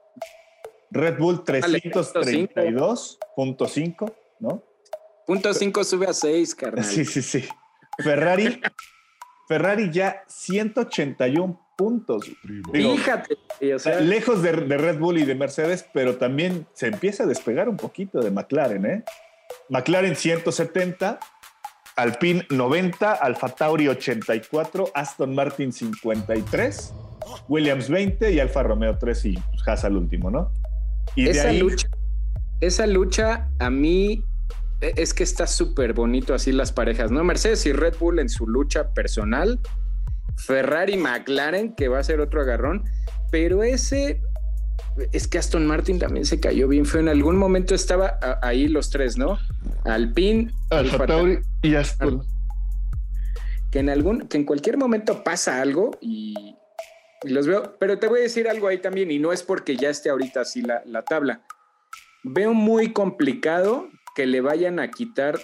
[0.89, 4.63] Red Bull, 332.5, ¿no?
[5.27, 6.83] Punto 5 sube a 6, carnal.
[6.83, 7.45] Sí, sí, sí.
[8.03, 8.59] Ferrari,
[9.47, 12.29] Ferrari ya 181 puntos.
[12.73, 13.37] Fíjate.
[14.01, 18.19] lejos de, Red Bull y de Mercedes, pero también se empieza a despegar un poquito
[18.19, 19.03] de McLaren, ¿eh?
[19.69, 21.19] McLaren 170,
[21.95, 26.93] Alpine 90, Alfa Tauri 84, Aston Martin 53,
[27.47, 30.51] Williams 20 y Alfa Romeo 3 y pues, Haas al último, ¿no?
[31.15, 31.87] Y esa lucha,
[32.59, 34.25] esa lucha a mí
[34.81, 37.23] e, es que está súper bonito así las parejas, ¿no?
[37.23, 39.61] Mercedes y Red Bull en su lucha personal,
[40.45, 42.83] Ferrari y McLaren, que va a ser otro agarrón,
[43.31, 44.21] pero ese
[45.11, 47.01] es que Aston Martin también se cayó bien feo.
[47.01, 49.37] En algún momento estaba ahí los tres, ¿no?
[49.85, 52.23] Alpine, Alfa Tauri y Aston.
[53.71, 56.55] Que en algún, que en cualquier momento pasa algo y,
[57.23, 57.77] los veo.
[57.79, 60.41] Pero te voy a decir algo ahí también, y no es porque ya esté ahorita
[60.41, 61.45] así la, la tabla.
[62.23, 65.39] Veo muy complicado que le vayan a quitar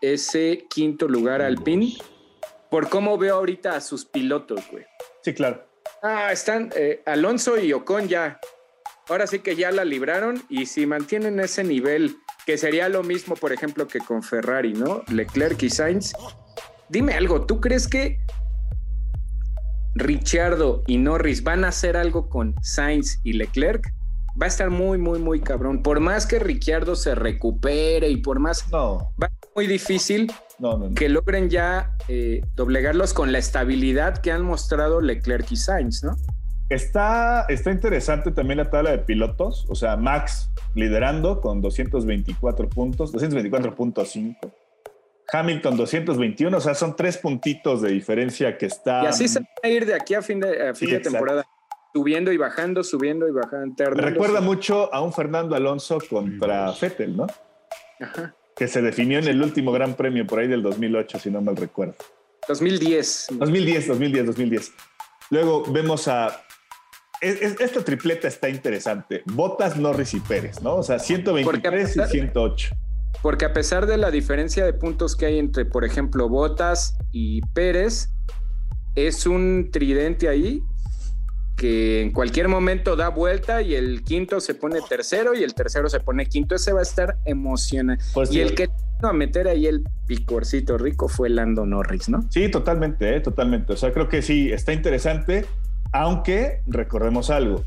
[0.00, 1.94] ese quinto lugar al PIN
[2.76, 4.84] por cómo veo ahorita a sus pilotos, güey.
[5.22, 5.66] Sí, claro.
[6.02, 8.38] Ah, están eh, Alonso y Ocon ya.
[9.08, 13.34] Ahora sí que ya la libraron y si mantienen ese nivel, que sería lo mismo,
[13.34, 15.04] por ejemplo, que con Ferrari, ¿no?
[15.08, 16.12] Leclerc y Sainz.
[16.90, 18.18] Dime algo, ¿tú crees que
[19.94, 23.90] Ricciardo y Norris van a hacer algo con Sainz y Leclerc?
[24.38, 25.82] Va a estar muy, muy, muy cabrón.
[25.82, 28.70] Por más que Ricciardo se recupere y por más...
[28.70, 29.14] No.
[29.18, 30.30] Va a ser muy difícil
[30.94, 36.16] que logren ya eh, doblegarlos con la estabilidad que han mostrado Leclerc y Sainz, ¿no?
[36.68, 39.66] Está, está interesante también la tabla de pilotos.
[39.68, 44.36] O sea, Max liderando con 224 puntos, 224.5.
[45.32, 49.04] Hamilton 221, o sea, son tres puntitos de diferencia que está.
[49.04, 51.44] Y así se va a ir de aquí a fin de, fin de temporada,
[51.92, 53.74] subiendo y bajando, subiendo y bajando.
[53.96, 57.26] Me recuerda mucho a un Fernando Alonso contra Fettel, ¿no?
[58.00, 58.34] Ajá.
[58.56, 61.56] Que se definió en el último Gran Premio por ahí del 2008, si no mal
[61.56, 61.94] recuerdo.
[62.48, 63.26] 2010.
[63.32, 64.72] 2010, 2010, 2010.
[65.30, 66.42] Luego vemos a.
[67.20, 69.22] esta tripleta está interesante.
[69.26, 70.76] Botas, Norris y Pérez, ¿no?
[70.76, 72.74] O sea, 123 y 108.
[73.22, 77.40] Porque a pesar de la diferencia de puntos que hay entre, por ejemplo, Botas y
[77.54, 78.10] Pérez,
[78.94, 80.62] es un tridente ahí
[81.56, 85.88] que en cualquier momento da vuelta y el quinto se pone tercero y el tercero
[85.88, 86.54] se pone quinto.
[86.54, 88.04] Ese va a estar emocionante.
[88.12, 88.68] Pues y el que
[89.02, 92.26] a meter ahí el picorcito rico fue Lando Norris, ¿no?
[92.30, 93.20] Sí, totalmente, ¿eh?
[93.20, 93.72] totalmente.
[93.72, 95.44] O sea, creo que sí, está interesante,
[95.92, 97.64] aunque recordemos algo.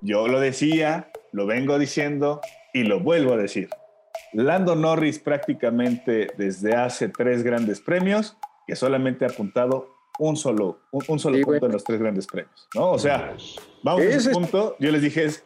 [0.00, 2.40] Yo lo decía, lo vengo diciendo
[2.72, 3.68] y lo vuelvo a decir.
[4.32, 8.36] Lando Norris prácticamente desde hace tres grandes premios
[8.66, 12.92] que solamente ha apuntado un solo, un, solo punto en los tres grandes premios, ¿no?
[12.92, 13.36] O sea,
[13.82, 15.44] vamos a ese punto, yo les dije es,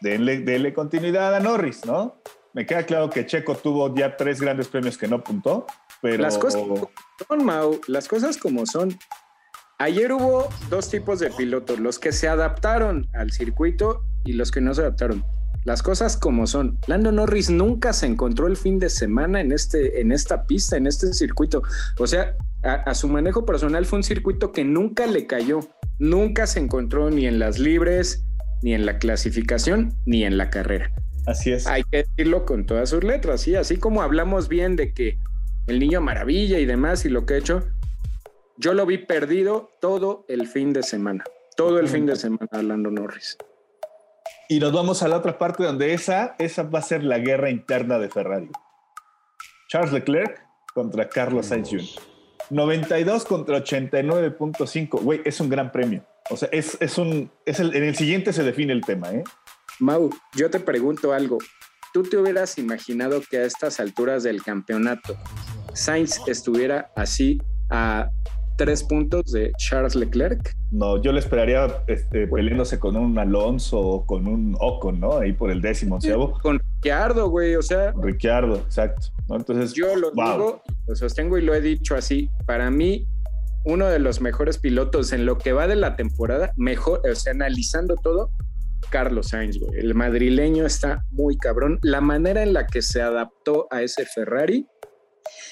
[0.00, 2.20] denle, continuidad a Norris, ¿no?
[2.52, 5.66] Me queda claro que Checo tuvo ya tres grandes premios que no apuntó,
[6.00, 6.22] pero...
[6.22, 6.90] Las cosas como
[7.28, 8.96] son, Mau, las cosas como son.
[9.78, 14.62] Ayer hubo dos tipos de pilotos, los que se adaptaron al circuito y los que
[14.62, 15.22] no se adaptaron
[15.66, 16.78] las cosas como son.
[16.86, 20.86] Lando Norris nunca se encontró el fin de semana en, este, en esta pista, en
[20.86, 21.62] este circuito.
[21.98, 22.36] O sea,
[22.66, 25.60] a, su manejo personal fue un circuito que nunca le cayó.
[25.98, 28.24] Nunca se encontró ni en las libres,
[28.62, 30.92] ni en la clasificación, ni en la carrera.
[31.26, 31.66] Así es.
[31.66, 33.54] Hay que decirlo con todas sus letras, ¿sí?
[33.54, 35.18] Así como hablamos bien de que
[35.66, 37.64] el niño maravilla y demás y lo que he hecho,
[38.58, 41.24] yo lo vi perdido todo el fin de semana.
[41.56, 43.38] Todo el fin de semana, Lando Norris.
[44.48, 47.50] Y nos vamos a la otra parte donde esa, esa va a ser la guerra
[47.50, 48.50] interna de Ferrari.
[49.68, 52.15] Charles Leclerc contra Carlos Sainz Jr.
[52.50, 55.00] 92 contra 89.5.
[55.02, 56.04] Güey, es un gran premio.
[56.30, 57.30] O sea, es, es un.
[57.44, 59.24] Es el, en el siguiente se define el tema, ¿eh?
[59.78, 61.38] Mau, yo te pregunto algo.
[61.92, 65.16] ¿Tú te hubieras imaginado que a estas alturas del campeonato
[65.72, 67.38] Sainz estuviera así
[67.70, 68.10] a
[68.56, 70.54] tres puntos de Charles Leclerc.
[70.70, 75.18] No, yo le esperaría este, peleándose con un Alonso o con un Ocon, ¿no?
[75.18, 75.98] Ahí por el décimo
[76.42, 77.92] Con Ricciardo, güey, o sea.
[78.00, 79.08] Ricciardo, exacto.
[79.30, 82.30] Entonces, yo lo digo, lo sostengo y lo he dicho así.
[82.46, 83.06] Para mí,
[83.64, 87.32] uno de los mejores pilotos en lo que va de la temporada, mejor, o sea,
[87.32, 88.30] analizando todo,
[88.90, 89.80] Carlos Sainz, güey.
[89.80, 91.78] El madrileño está muy cabrón.
[91.82, 94.66] La manera en la que se adaptó a ese Ferrari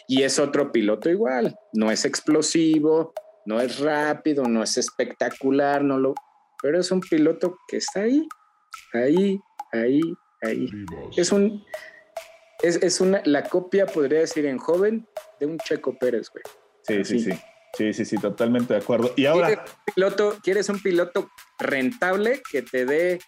[0.08, 3.12] y es otro piloto igual, no es explosivo,
[3.46, 6.14] no es rápido, no es espectacular, no lo,
[6.62, 8.26] pero es un piloto que está ahí,
[8.92, 9.40] ahí,
[9.72, 10.00] ahí,
[10.42, 10.68] ahí.
[11.16, 11.64] Es un,
[12.62, 15.06] es, una, la copia, podría decir, en joven
[15.40, 16.42] de un Checo Pérez, güey.
[16.82, 17.38] Sí, sí, sí.
[17.76, 19.12] Sí, sí, sí, totalmente de acuerdo.
[19.16, 19.48] Y ahora.
[19.48, 23.18] ¿Quieres un piloto, ¿quieres un piloto rentable que te dé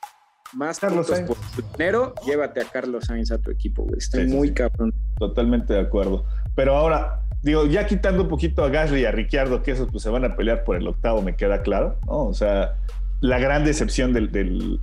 [0.52, 2.14] más Carlos puntos por dinero?
[2.24, 3.98] Llévate a Carlos Sainz a tu equipo, güey.
[3.98, 4.94] Estoy muy cabrón.
[5.18, 6.24] Totalmente de acuerdo.
[6.56, 10.02] Pero ahora, digo, ya quitando un poquito a Gasly y a Ricciardo, que esos pues
[10.02, 12.24] se van a pelear por el octavo, me queda claro, ¿no?
[12.24, 12.78] O sea,
[13.20, 14.78] la gran decepción de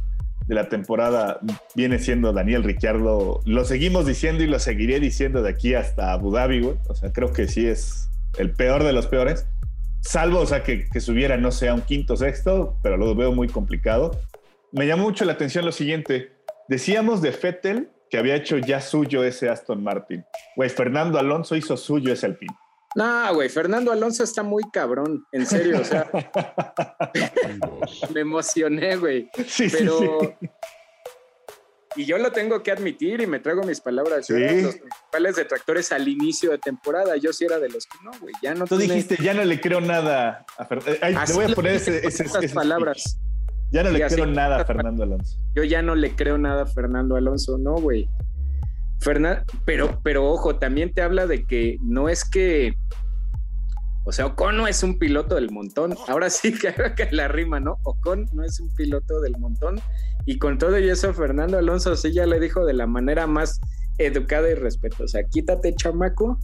[0.47, 1.39] la temporada
[1.75, 3.41] viene siendo Daniel Ricciardo.
[3.45, 6.75] Lo seguimos diciendo y lo seguiré diciendo de aquí hasta Abu Dhabi, güey.
[6.87, 9.47] O sea, creo que sí es el peor de los peores.
[10.01, 13.31] Salvo, o sea, que, que subiera, no sé, a un quinto sexto, pero lo veo
[13.31, 14.11] muy complicado.
[14.71, 16.33] Me llamó mucho la atención lo siguiente.
[16.67, 20.23] Decíamos de Fettel que había hecho ya suyo ese Aston Martin.
[20.55, 22.55] Güey, Fernando Alonso hizo suyo ese Alpine.
[22.93, 26.07] No, güey, Fernando Alonso está muy cabrón, en serio, o sea.
[28.13, 29.31] me emocioné, güey.
[29.47, 30.19] Sí, pero.
[30.39, 30.49] Sí,
[31.95, 34.27] Y yo lo tengo que admitir y me traigo mis palabras.
[34.27, 37.17] Yo los principales detractores al inicio de temporada.
[37.17, 38.35] Yo sí era de los que no, güey.
[38.43, 38.67] Ya no.
[38.67, 41.25] Tú dijiste, ya no le creo nada a Fernando.
[41.25, 43.17] Te voy a poner ese, esas palabras.
[43.73, 45.39] Ya no le creo nada a Fernando Alonso.
[45.55, 48.07] Yo ya no le creo nada a Fernando Alonso, no, güey.
[48.99, 52.75] Fernando, pero, pero ojo, también te habla de que no es que,
[54.05, 55.95] o sea, Ocon no es un piloto del montón.
[56.07, 57.79] Ahora sí que, que la rima, ¿no?
[57.81, 59.81] Ocon no es un piloto del montón.
[60.27, 63.59] Y con todo y eso, Fernando Alonso sí ya le dijo de la manera más
[63.97, 66.37] educada y respetuosa, quítate chamaco,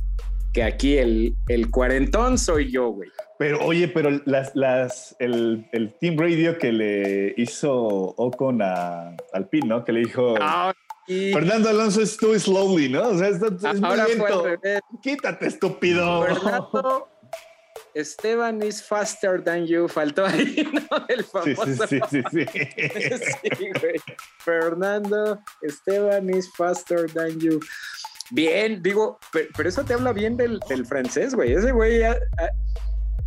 [0.54, 3.10] que aquí el, el cuarentón soy yo, güey.
[3.38, 9.68] Pero oye, pero las, las, el, el, team radio que le hizo Ocon a Alpine,
[9.68, 9.86] ¿no?
[9.86, 10.36] Que le dijo...
[10.42, 10.74] Ah,
[11.08, 13.10] Fernando Alonso es too slowly, ¿no?
[13.10, 14.46] O sea, es, es muy lento.
[15.02, 16.24] Quítate, estúpido.
[16.24, 17.08] Fernando
[17.96, 19.88] Esteban is faster than you.
[19.88, 21.06] Faltó ahí, ¿no?
[21.08, 21.88] El famoso.
[21.88, 23.70] Sí, sí, sí, sí.
[23.82, 23.96] güey.
[24.40, 27.60] Fernando Esteban is faster than you.
[28.32, 31.54] Bien, digo, pero, eso te habla bien del, del francés, güey.
[31.54, 32.02] Ese güey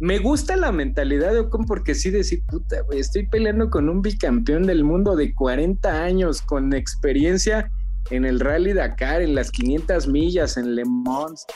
[0.02, 4.02] me gusta la mentalidad de Ocon porque sí decir, puta, güey, estoy peleando con un
[4.02, 7.70] bicampeón del mundo de 40 años con experiencia
[8.10, 11.46] en el Rally Dakar, en las 500 millas, en Le Mans.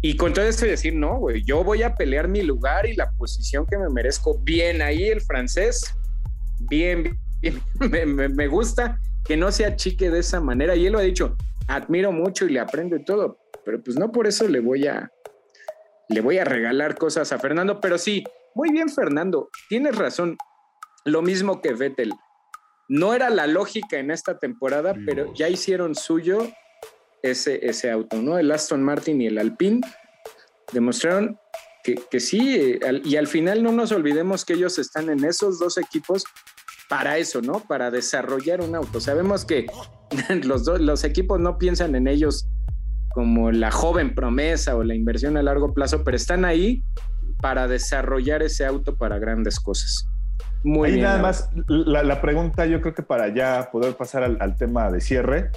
[0.00, 3.10] Y con todo esto decir, no, güey, yo voy a pelear mi lugar y la
[3.12, 4.38] posición que me merezco.
[4.38, 5.82] Bien, ahí el francés,
[6.70, 7.02] bien,
[7.42, 7.60] bien.
[7.90, 10.76] Me, me, gusta que no se achique de esa manera.
[10.76, 11.36] Y él lo ha dicho,
[11.70, 15.10] admiro mucho y le aprendo y todo, pero pues no por eso le voy a,
[16.08, 20.36] le voy a regalar cosas a Fernando, pero sí, muy bien Fernando, tienes razón,
[21.04, 22.12] lo mismo que Vettel.
[22.88, 26.50] No era la lógica en esta temporada, pero ya hicieron suyo
[27.22, 28.36] ese, ese auto, ¿no?
[28.36, 29.80] El Aston Martin y el Alpine
[30.72, 31.38] demostraron
[31.84, 35.60] que, que sí, eh, y al final no nos olvidemos que ellos están en esos
[35.60, 36.24] dos equipos
[36.90, 37.60] para eso, ¿no?
[37.60, 39.00] Para desarrollar un auto.
[39.00, 39.66] Sabemos que
[40.44, 42.48] los, dos, los equipos no piensan en ellos
[43.10, 46.84] como la joven promesa o la inversión a largo plazo, pero están ahí
[47.40, 50.06] para desarrollar ese auto para grandes cosas.
[50.64, 54.90] Muy ahí nada más la, pregunta, yo creo que para ya poder pasar al, tema
[54.90, 55.50] de cierre,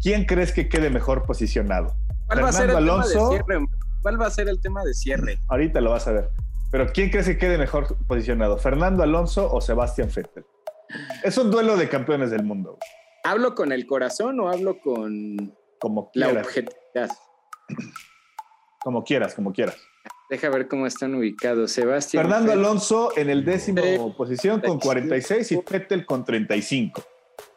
[0.00, 1.94] ¿quién crees que quede mejor posicionado?
[2.26, 3.08] ¿Cuál va a ser el Alonso?
[3.08, 3.66] Tema de cierre?
[4.00, 5.38] ¿Cuál va a ser el tema de cierre?
[5.48, 6.30] Ahorita lo vas a ver.
[6.76, 8.58] Pero ¿quién crees que quede mejor posicionado?
[8.58, 10.44] ¿Fernando Alonso o Sebastián Vettel?
[11.24, 12.76] Es un duelo de campeones del mundo.
[13.24, 16.34] ¿Hablo con el corazón o hablo con como quieras.
[16.34, 17.10] La objetividad.
[18.82, 19.78] Como quieras, como quieras.
[20.28, 21.72] Deja ver cómo están ubicados.
[21.72, 22.24] Sebastián.
[22.24, 27.02] Fernando Alonso en el décimo posición con 46 y Fettel con 35.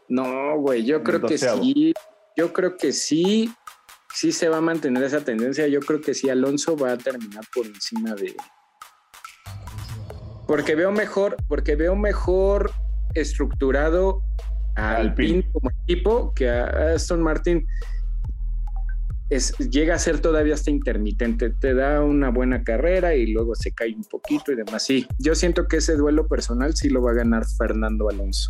[0.07, 1.93] No, güey, yo creo que sí.
[2.37, 3.53] Yo creo que sí.
[4.13, 5.67] Sí se va a mantener esa tendencia.
[5.67, 8.33] Yo creo que sí, Alonso va a terminar por encima de.
[10.49, 12.71] Porque veo mejor, porque veo mejor
[13.13, 14.23] estructurado
[14.73, 17.67] al como equipo que a Aston Martin
[19.69, 23.93] llega a ser todavía hasta intermitente, te da una buena carrera y luego se cae
[23.93, 24.83] un poquito y demás.
[24.83, 28.49] Sí, yo siento que ese duelo personal sí lo va a ganar Fernando Alonso.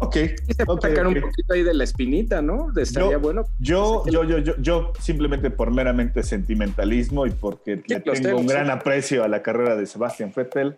[0.00, 0.14] Ok.
[0.14, 2.70] Se puede sacar un poquito ahí de la espinita, ¿no?
[2.72, 3.44] De estaría yo, bueno.
[3.58, 8.70] Yo, yo, yo, yo, yo, simplemente por meramente sentimentalismo y porque le tengo un gran
[8.70, 10.76] aprecio a la carrera de Sebastián Vettel,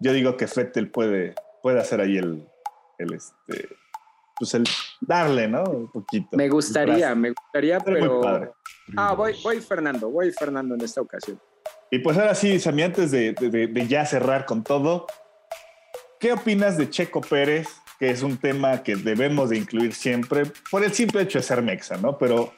[0.00, 2.46] yo digo que Vettel puede, puede hacer ahí el,
[2.98, 3.68] el este,
[4.38, 4.64] pues el
[5.00, 5.64] darle, ¿no?
[5.64, 6.36] Un poquito.
[6.36, 8.20] Me gustaría, me gustaría, pero.
[8.96, 11.40] Ah, voy, voy Fernando, voy Fernando en esta ocasión.
[11.90, 15.06] Y pues ahora sí, Sammy, antes de, de, ya cerrar con todo,
[16.20, 17.68] ¿qué opinas de Checo Pérez?
[17.98, 21.62] Que es un tema que debemos de incluir siempre, por el simple hecho de ser
[21.62, 22.18] mexa, ¿no?
[22.18, 22.52] Pero,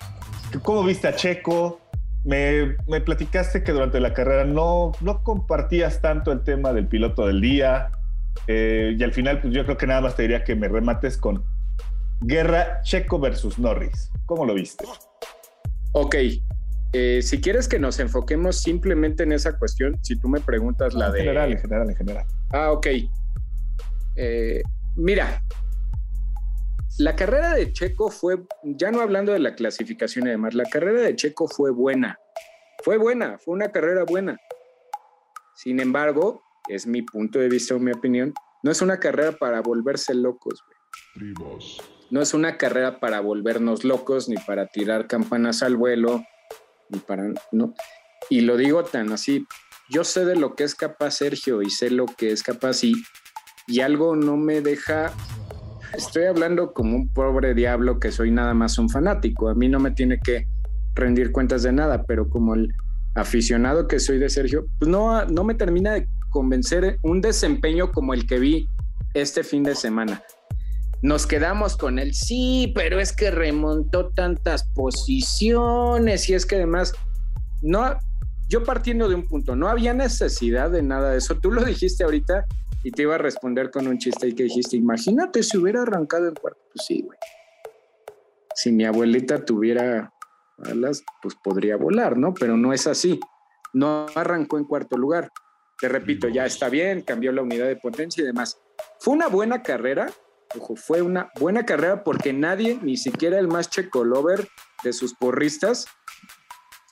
[0.62, 1.80] ¿cómo viste a Checo?
[2.24, 7.26] Me, me, platicaste que durante la carrera no, no compartías tanto el tema del piloto
[7.26, 7.90] del día.
[8.46, 11.16] Eh, y al final, pues yo creo que nada más te diría que me remates
[11.16, 11.44] con
[12.20, 14.10] Guerra Checo versus Norris.
[14.26, 14.84] ¿Cómo lo viste?
[15.92, 16.16] Ok.
[16.92, 21.10] Eh, si quieres que nos enfoquemos simplemente en esa cuestión, si tú me preguntas la
[21.10, 21.20] de.
[21.20, 22.26] En general, en general, en general.
[22.50, 22.86] Ah, ok.
[24.16, 24.62] Eh,
[24.98, 25.42] mira,
[26.98, 31.00] la carrera de Checo fue, ya no hablando de la clasificación y demás, la carrera
[31.00, 32.18] de Checo fue buena.
[32.84, 34.38] Fue buena, fue una carrera buena.
[35.56, 39.62] Sin embargo, es mi punto de vista o mi opinión, no es una carrera para
[39.62, 40.78] volverse locos, güey
[42.10, 46.24] no es una carrera para volvernos locos, ni para tirar campanas al vuelo,
[46.88, 47.74] ni para, ¿no?
[48.30, 49.46] Y lo digo tan así,
[49.90, 52.94] yo sé de lo que es capaz Sergio y sé lo que es capaz y,
[53.68, 55.12] y algo no me deja,
[55.94, 59.78] estoy hablando como un pobre diablo que soy nada más un fanático, a mí no
[59.78, 60.46] me tiene que
[60.94, 62.72] rendir cuentas de nada, pero como el
[63.14, 68.14] aficionado que soy de Sergio, pues no, no me termina de convencer un desempeño como
[68.14, 68.68] el que vi
[69.14, 70.22] este fin de semana
[71.02, 76.92] nos quedamos con el sí, pero es que remontó tantas posiciones y es que además,
[77.62, 77.96] no,
[78.48, 81.36] yo partiendo de un punto, no había necesidad de nada de eso.
[81.36, 82.46] Tú lo dijiste ahorita
[82.88, 86.26] y te iba a responder con un chiste y que dijiste, imagínate si hubiera arrancado
[86.26, 86.58] en cuarto.
[86.72, 87.18] Pues sí, güey.
[88.54, 90.10] si mi abuelita tuviera
[90.64, 92.32] alas, pues podría volar, ¿no?
[92.32, 93.20] Pero no es así.
[93.74, 95.28] No arrancó en cuarto lugar.
[95.78, 98.58] Te repito, ya está bien, cambió la unidad de potencia y demás.
[99.00, 100.10] Fue una buena carrera,
[100.58, 104.48] ojo, fue una buena carrera porque nadie, ni siquiera el más checo lover
[104.82, 105.84] de sus porristas,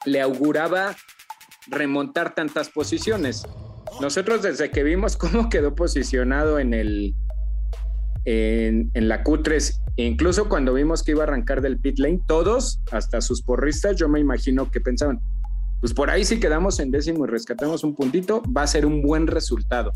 [0.04, 0.94] le auguraba
[1.68, 3.46] remontar tantas posiciones.
[4.00, 7.14] Nosotros desde que vimos cómo quedó posicionado en el
[8.26, 12.80] en, la Q3, e incluso cuando vimos que iba a arrancar del pit lane, todos,
[12.90, 15.20] hasta sus porristas, yo me imagino que pensaban,
[15.80, 19.00] pues por ahí si quedamos en décimo y rescatamos un puntito, va a ser un
[19.00, 19.92] buen resultado.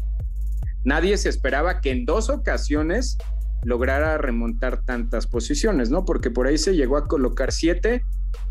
[0.84, 3.18] Nadie se esperaba que en dos ocasiones
[3.64, 6.04] lograra remontar tantas posiciones, ¿no?
[6.04, 8.04] Porque por ahí se llegó a colocar siete,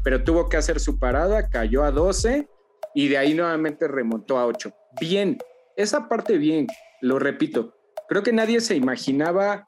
[0.04, 2.48] pero tuvo que hacer su parada, cayó a 12
[2.94, 4.72] y de ahí nuevamente remontó a 8.
[5.00, 5.38] Bien,
[5.76, 6.68] esa parte bien,
[7.02, 7.76] lo repito,
[8.08, 9.66] creo que nadie se imaginaba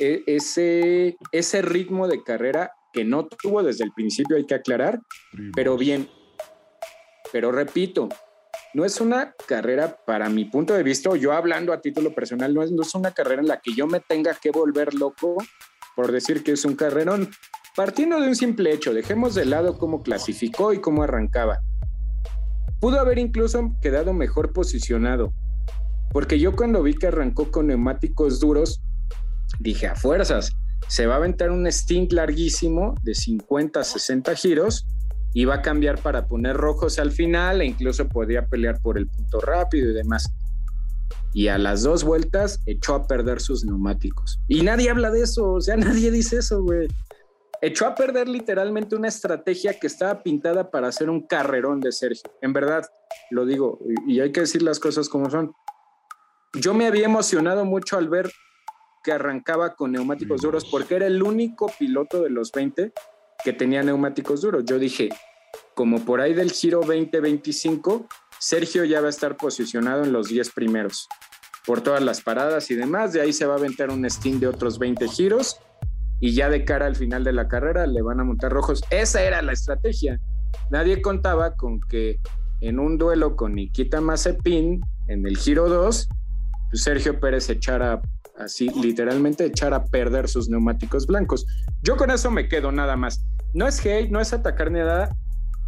[0.00, 5.00] e, ese, ese ritmo de carrera que no tuvo desde el principio, hay que aclarar,
[5.54, 6.08] pero bien.
[7.32, 8.08] Pero repito,
[8.74, 12.62] no es una carrera, para mi punto de vista, yo hablando a título personal, no
[12.62, 15.36] es, no es una carrera en la que yo me tenga que volver loco
[15.94, 17.30] por decir que es un carrerón.
[17.76, 21.60] Partiendo de un simple hecho, dejemos de lado cómo clasificó y cómo arrancaba.
[22.84, 25.32] Pudo haber incluso quedado mejor posicionado,
[26.12, 28.82] porque yo cuando vi que arrancó con neumáticos duros,
[29.58, 30.52] dije a fuerzas,
[30.88, 34.86] se va a aventar un stint larguísimo de 50, 60 giros
[35.32, 39.06] y va a cambiar para poner rojos al final e incluso podía pelear por el
[39.06, 40.30] punto rápido y demás.
[41.32, 44.40] Y a las dos vueltas echó a perder sus neumáticos.
[44.46, 46.88] Y nadie habla de eso, o sea, nadie dice eso, güey.
[47.64, 52.30] Echó a perder literalmente una estrategia que estaba pintada para hacer un carrerón de Sergio.
[52.42, 52.84] En verdad,
[53.30, 55.54] lo digo, y hay que decir las cosas como son.
[56.52, 58.30] Yo me había emocionado mucho al ver
[59.02, 62.92] que arrancaba con neumáticos duros porque era el único piloto de los 20
[63.42, 64.66] que tenía neumáticos duros.
[64.66, 65.08] Yo dije,
[65.74, 68.06] como por ahí del giro 2025,
[68.38, 71.08] Sergio ya va a estar posicionado en los 10 primeros
[71.64, 73.14] por todas las paradas y demás.
[73.14, 75.58] De ahí se va a aventar un steam de otros 20 giros
[76.24, 78.82] y ya de cara al final de la carrera le van a montar rojos.
[78.88, 80.18] Esa era la estrategia.
[80.70, 82.18] Nadie contaba con que
[82.62, 86.08] en un duelo con Nikita Mazepin en el giro 2,
[86.70, 88.00] pues Sergio Pérez echara
[88.38, 91.46] así literalmente echar a perder sus neumáticos blancos.
[91.82, 93.22] Yo con eso me quedo nada más.
[93.52, 95.14] No es hate, no es atacar ni nada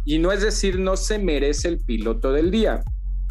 [0.05, 2.83] y no es decir no se merece el piloto del día.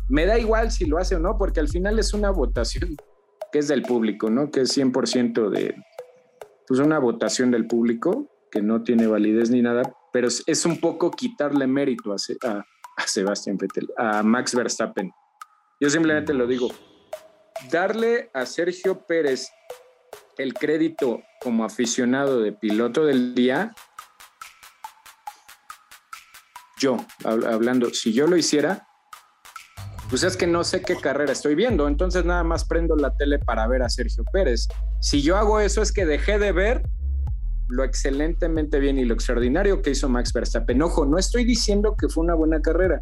[0.09, 2.95] Me da igual si lo hace o no, porque al final es una votación
[3.51, 4.53] que es del público, ¿no?
[4.53, 5.75] Que es 100% de,
[6.67, 11.11] pues una votación del público que no tiene validez ni nada, pero es un poco
[11.11, 12.17] quitarle mérito a,
[12.49, 12.65] a,
[12.97, 15.13] a Sebastián Vettel, a Max Verstappen.
[15.81, 16.71] Yo simplemente lo digo,
[17.71, 19.51] darle a Sergio Pérez
[20.39, 23.75] el crédito como aficionado de piloto del día,
[26.79, 28.87] yo, hablando, si yo lo hiciera,
[30.11, 33.39] pues es que no sé qué carrera estoy viendo, entonces nada más prendo la tele
[33.39, 34.69] para ver a Sergio Pérez.
[35.07, 36.83] Si yo hago eso es que dejé de ver
[37.69, 40.83] lo excelentemente bien y lo extraordinario que hizo Max Verstappen.
[40.83, 43.01] Ojo, no estoy diciendo que fue una buena carrera,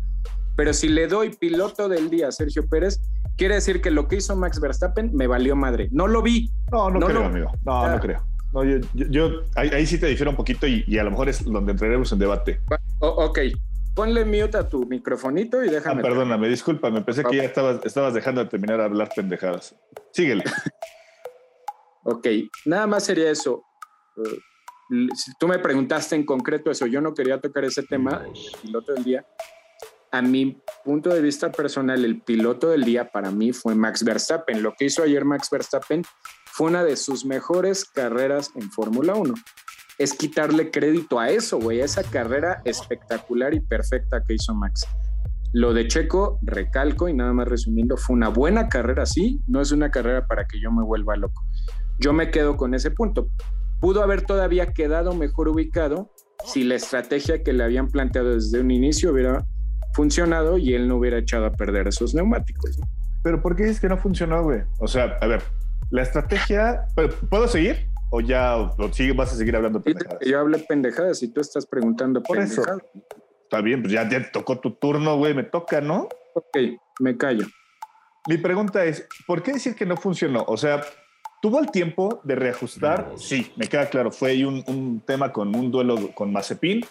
[0.54, 3.00] pero si le doy piloto del día a Sergio Pérez,
[3.38, 5.88] quiere decir que lo que hizo Max Verstappen me valió madre.
[5.92, 6.50] No lo vi.
[6.70, 7.50] No, no, creo, amigo.
[7.64, 8.22] No, no creo.
[8.52, 12.12] No, yo, ahí, sí te difiero un poquito y, a lo mejor es donde entraremos
[12.12, 12.60] en debate.
[12.98, 13.38] ok,
[13.94, 16.00] ponle mute a tu microfonito y déjame.
[16.00, 19.74] Ah, perdóname, discúlpame, pensé que ya estabas, estabas dejando de terminar a hablar pendejadas.
[20.12, 20.44] Síguele.
[22.04, 22.26] ok,
[22.66, 23.64] nada más sería eso.
[24.16, 28.24] Uh, tú me preguntaste en concreto eso, yo no quería tocar ese tema,
[28.62, 29.26] piloto del día
[30.14, 34.62] a mi punto de vista personal, el piloto del día para mí fue Max Verstappen.
[34.62, 36.04] Lo que hizo ayer Max Verstappen
[36.46, 39.34] fue una de sus mejores carreras en Fórmula 1.
[39.98, 44.86] Es quitarle crédito a eso, güey, a esa carrera espectacular y perfecta que hizo Max.
[45.52, 49.72] Lo de Checo, recalco y nada más resumiendo, fue una buena carrera, sí, no es
[49.72, 51.44] una carrera para que yo me vuelva loco.
[51.98, 53.28] Yo me quedo con ese punto.
[53.80, 56.10] Pudo haber todavía quedado mejor ubicado
[56.44, 59.44] si la estrategia que le habían planteado desde un inicio hubiera
[59.94, 62.78] funcionado y él no hubiera echado a perder esos neumáticos.
[63.22, 64.62] Pero ¿por qué dices que no funcionó, güey?
[64.78, 65.42] O sea, a ver,
[65.90, 66.86] la estrategia,
[67.30, 67.88] ¿puedo seguir?
[68.10, 70.20] ¿O ya o vas a seguir hablando pendejadas?
[70.26, 72.62] Yo hablé pendejadas y tú estás preguntando por eso.
[73.42, 76.08] Está bien, pues ya, ya tocó tu turno, güey, me toca, ¿no?
[76.34, 76.58] Ok,
[77.00, 77.46] me callo.
[78.28, 80.44] Mi pregunta es, ¿por qué decir que no funcionó?
[80.46, 80.82] O sea,
[81.44, 83.12] ¿tuvo el tiempo de reajustar?
[83.16, 86.86] Sí, me queda claro, fue un, un tema con un duelo con Mazepin,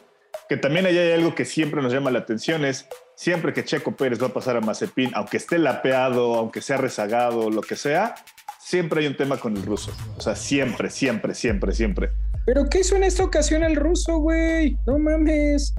[0.47, 4.21] que también hay algo que siempre nos llama la atención, es siempre que Checo Pérez
[4.21, 8.13] va a pasar a Mazepin, aunque esté lapeado, aunque sea rezagado, lo que sea,
[8.59, 9.91] siempre hay un tema con el ruso.
[10.17, 12.11] O sea, siempre, siempre, siempre, siempre.
[12.45, 14.77] ¿Pero qué hizo en esta ocasión el ruso, güey?
[14.85, 15.73] No mames.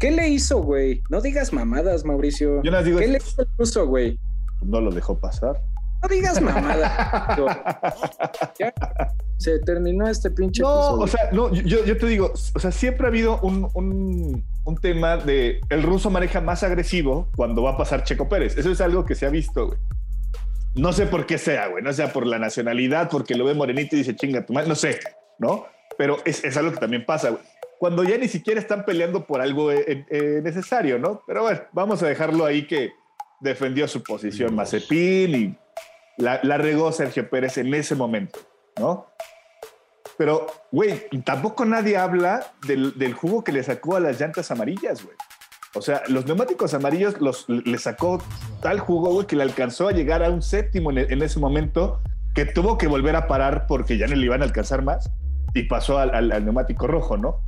[0.00, 1.00] ¿Qué le hizo, güey?
[1.10, 2.60] No digas mamadas, Mauricio.
[2.64, 4.18] Yo digo ¿Qué le hizo el ruso, güey?
[4.62, 5.62] No lo dejó pasar.
[6.02, 7.38] No digas mamadas.
[8.58, 8.72] ya
[9.36, 10.62] se terminó este pinche.
[10.62, 14.44] No, o sea, no, yo, yo, te digo, o sea, siempre ha habido un, un,
[14.64, 18.58] un, tema de el ruso maneja más agresivo cuando va a pasar Checo Pérez.
[18.58, 19.78] Eso es algo que se ha visto, güey.
[20.74, 21.82] No sé por qué sea, güey.
[21.82, 24.68] No sea por la nacionalidad, porque lo ve morenito y dice chinga tu madre.
[24.68, 25.00] No sé,
[25.38, 25.66] ¿no?
[25.96, 27.42] Pero es, es algo que también pasa, güey
[27.80, 31.22] cuando ya ni siquiera están peleando por algo eh, eh, necesario, ¿no?
[31.26, 32.92] Pero bueno, vamos a dejarlo ahí que
[33.40, 35.58] defendió su posición Mazepin y
[36.16, 38.38] la, regó Sergio Pérez en ese momento,
[38.78, 39.06] ¿no?
[40.18, 45.16] Pero, güey, tampoco nadie habla del, jugo que le sacó a las llantas amarillas, güey.
[45.74, 48.22] O sea, los neumáticos amarillos los, le sacó
[48.60, 52.00] tal jugo, güey, que le alcanzó a llegar a un séptimo en, ese momento,
[52.34, 55.10] que tuvo que volver a parar porque ya no le iban a alcanzar más
[55.54, 57.40] y pasó al neumático rojo, ¿no?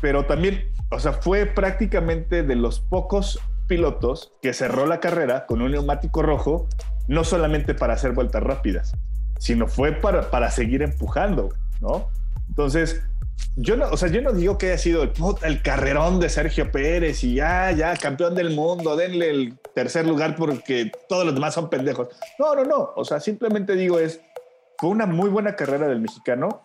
[0.00, 5.60] pero también, o sea, fue prácticamente de los pocos pilotos que cerró la carrera con
[5.60, 6.68] un neumático rojo,
[7.08, 8.92] no solamente para hacer vueltas rápidas,
[9.38, 11.50] sino fue para, para seguir empujando,
[11.80, 12.08] ¿no?
[12.48, 13.02] Entonces,
[13.56, 16.70] yo no, o sea, yo no digo que haya sido el, el carrerón de Sergio
[16.70, 21.54] Pérez y ya, ya, campeón del mundo, denle el tercer lugar porque todos los demás
[21.54, 22.08] son pendejos.
[22.38, 22.92] No, no, no.
[22.94, 24.20] O sea, simplemente digo es,
[24.78, 26.62] fue una muy buena carrera del mexicano,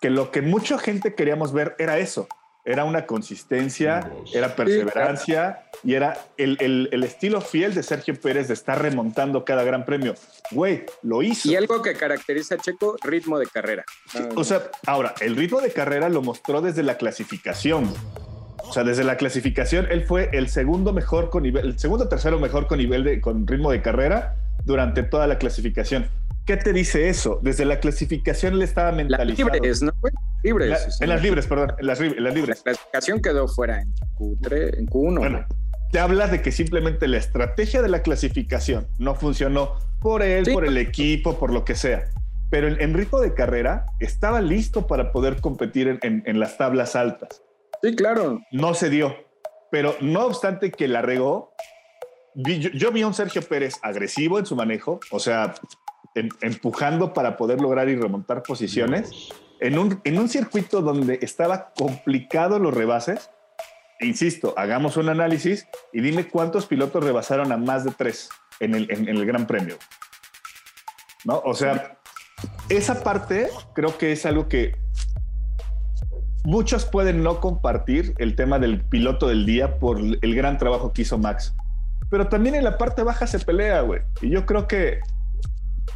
[0.00, 2.28] que lo que mucha gente queríamos ver era eso,
[2.68, 8.80] era una consistencia, era perseverancia y era el, estilo fiel de Sergio Pérez de estar
[8.82, 10.14] remontando cada gran premio.
[10.50, 11.50] Güey, lo hizo.
[11.50, 13.86] Y algo que caracteriza a Checo, ritmo de carrera.
[14.34, 17.90] o sea, ahora, el ritmo de carrera lo mostró desde la clasificación.
[18.58, 22.38] O sea, desde la clasificación, él fue el segundo mejor con nivel, el segundo tercero
[22.38, 26.10] mejor con nivel de, con ritmo de carrera durante toda la clasificación.
[26.44, 27.40] ¿Qué te dice eso?
[27.42, 29.48] Desde la clasificación le estaba mentalizado.
[29.48, 29.92] Las libres, ¿no?
[30.42, 30.98] Libres.
[31.00, 32.58] en las libres, perdón, en las, libres.
[32.58, 35.18] La clasificación quedó fuera en Q3, en Q1.
[35.18, 35.46] Bueno,
[35.90, 40.64] te hablas de que simplemente la estrategia de la clasificación no funcionó por él, por
[40.64, 42.04] el equipo, por lo que sea.
[42.50, 47.42] Pero en, ritmo de carrera estaba listo para poder competir en, las tablas altas.
[47.82, 48.40] Sí, claro.
[48.52, 49.14] No se dio.
[49.70, 51.52] Pero no obstante que la regó,
[52.34, 55.54] yo, yo, vi a un Sergio Pérez agresivo en su manejo, o sea,
[56.40, 59.30] empujando para poder lograr y remontar posiciones
[59.60, 63.30] en un, en un circuito donde estaba complicado los rebases.
[64.00, 68.28] insisto, hagamos un análisis y dime cuántos pilotos rebasaron a más de tres
[68.60, 69.76] en el, en, el Gran Premio.
[71.24, 71.40] ¿No?
[71.44, 71.98] O sea,
[72.68, 74.76] esa parte creo que es algo que
[76.44, 81.02] muchos pueden no compartir el tema del piloto del día por el gran trabajo que
[81.02, 81.54] hizo Max.
[82.10, 84.00] Pero también en la parte baja se pelea, güey.
[84.22, 85.00] Y yo creo que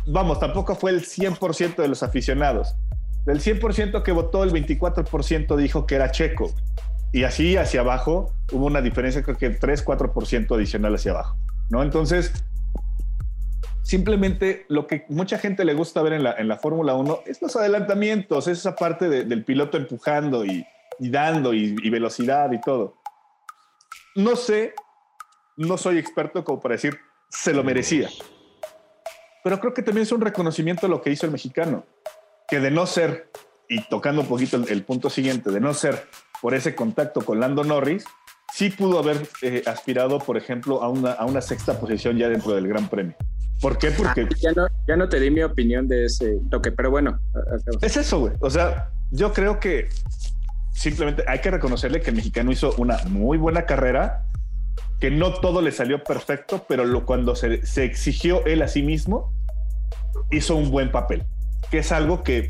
[0.07, 2.75] vamos, tampoco fue el 100% de los aficionados.
[3.25, 6.53] Del 100% que votó, el 24% dijo que era checo.
[7.13, 11.37] Y así hacia abajo hubo una diferencia, creo que 3-4% adicional hacia abajo.
[11.71, 11.83] ¿no?
[11.83, 12.33] Entonces,
[13.83, 18.49] simplemente lo que mucha gente le gusta ver en la, Fórmula 1 es los adelantamientos,
[18.49, 20.67] es esa parte del piloto empujando y,
[20.99, 22.97] dando y, y velocidad y todo.
[24.17, 24.75] No sé,
[25.57, 26.99] no soy experto como para decir,
[27.29, 28.09] se lo merecía
[29.43, 31.85] pero creo que también es un reconocimiento de lo que hizo el mexicano,
[32.53, 33.31] que de no ser,
[33.67, 36.05] y tocando un poquito el, punto siguiente, de no ser
[36.43, 38.05] por ese contacto con Lando Norris,
[38.53, 42.55] sí pudo haber eh, aspirado, por ejemplo, a una, a una sexta posición ya dentro
[42.55, 43.17] del Gran Premio.
[43.59, 43.91] ¿Por qué?
[43.93, 44.29] Porque...
[44.31, 47.19] Ah, ya, no, ya no te di mi opinión de ese toque, pero bueno.
[47.81, 48.35] Es eso, güey.
[48.41, 49.89] O sea, yo creo que
[50.75, 54.27] simplemente hay que reconocerle que el mexicano hizo una muy buena carrera
[55.01, 59.33] que no todo le salió perfecto, pero lo, cuando se, exigió él a sí mismo,
[60.31, 61.25] hizo un buen papel,
[61.73, 62.49] que es algo que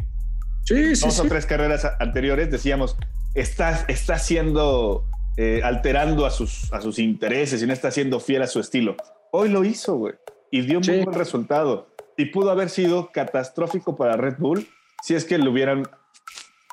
[0.64, 2.96] sí, dos o tres carreras anteriores decíamos,
[3.34, 8.42] está, está siendo, eh, alterando a sus, a sus intereses y no está siendo fiel
[8.42, 8.96] a su estilo.
[9.30, 10.14] Hoy lo hizo, güey,
[10.50, 11.88] y dio muy buen resultado.
[12.16, 14.68] Y pudo haber sido catastrófico para Red Bull
[15.02, 15.88] si es que le hubieran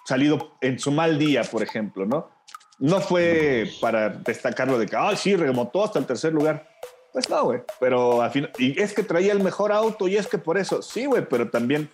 [0.06, 2.32] salido en su mal día, por ejemplo, ¿no?
[2.80, 6.68] no fue para destacarlo de que, ay, sí, remontó hasta el tercer lugar.
[7.12, 7.62] Pues no, güey.
[7.80, 10.82] Pero al final, y es que traía el mejor auto y es que por eso,
[10.82, 11.90] sí, güey, pero también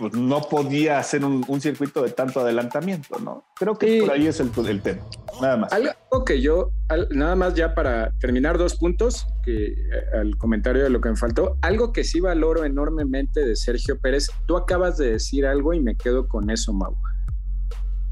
[0.00, 3.44] pues, no podía hacer un, circuito de tanto adelantamiento, ¿no?
[3.54, 5.02] Creo que por ahí es el, el, tema,
[5.40, 5.72] nada más.
[5.72, 6.72] Algo que yo,
[7.10, 9.74] nada más ya para terminar dos puntos, que eh,
[10.18, 14.28] al comentario de lo que me faltó, algo que sí valoro enormemente de Sergio Pérez,
[14.46, 16.96] tú acabas de decir algo y me quedo con eso, Mau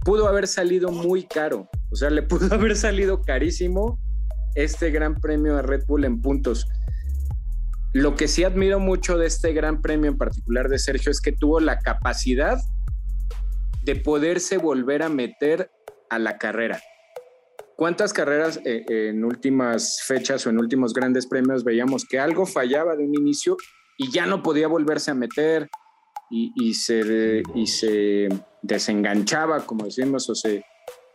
[0.09, 1.69] pudo haber salido muy caro.
[1.90, 3.98] O sea, le pudo haber salido carísimo
[4.55, 6.66] este gran premio a Red Bull en puntos.
[7.94, 11.32] Lo que sí admiro mucho de este gran premio en particular de Sergio es que
[11.32, 12.59] tuvo la capacidad
[13.85, 15.70] de poderse volver a meter
[16.10, 16.81] a la carrera.
[17.77, 22.97] ¿Cuántas carreras eh, en últimas fechas o en últimos grandes premios veíamos que algo fallaba
[22.97, 23.56] de un inicio
[23.97, 25.70] y ya no podía volverse a meter
[26.31, 28.28] y, se, y se
[28.60, 30.62] desenganchaba, como decimos, o se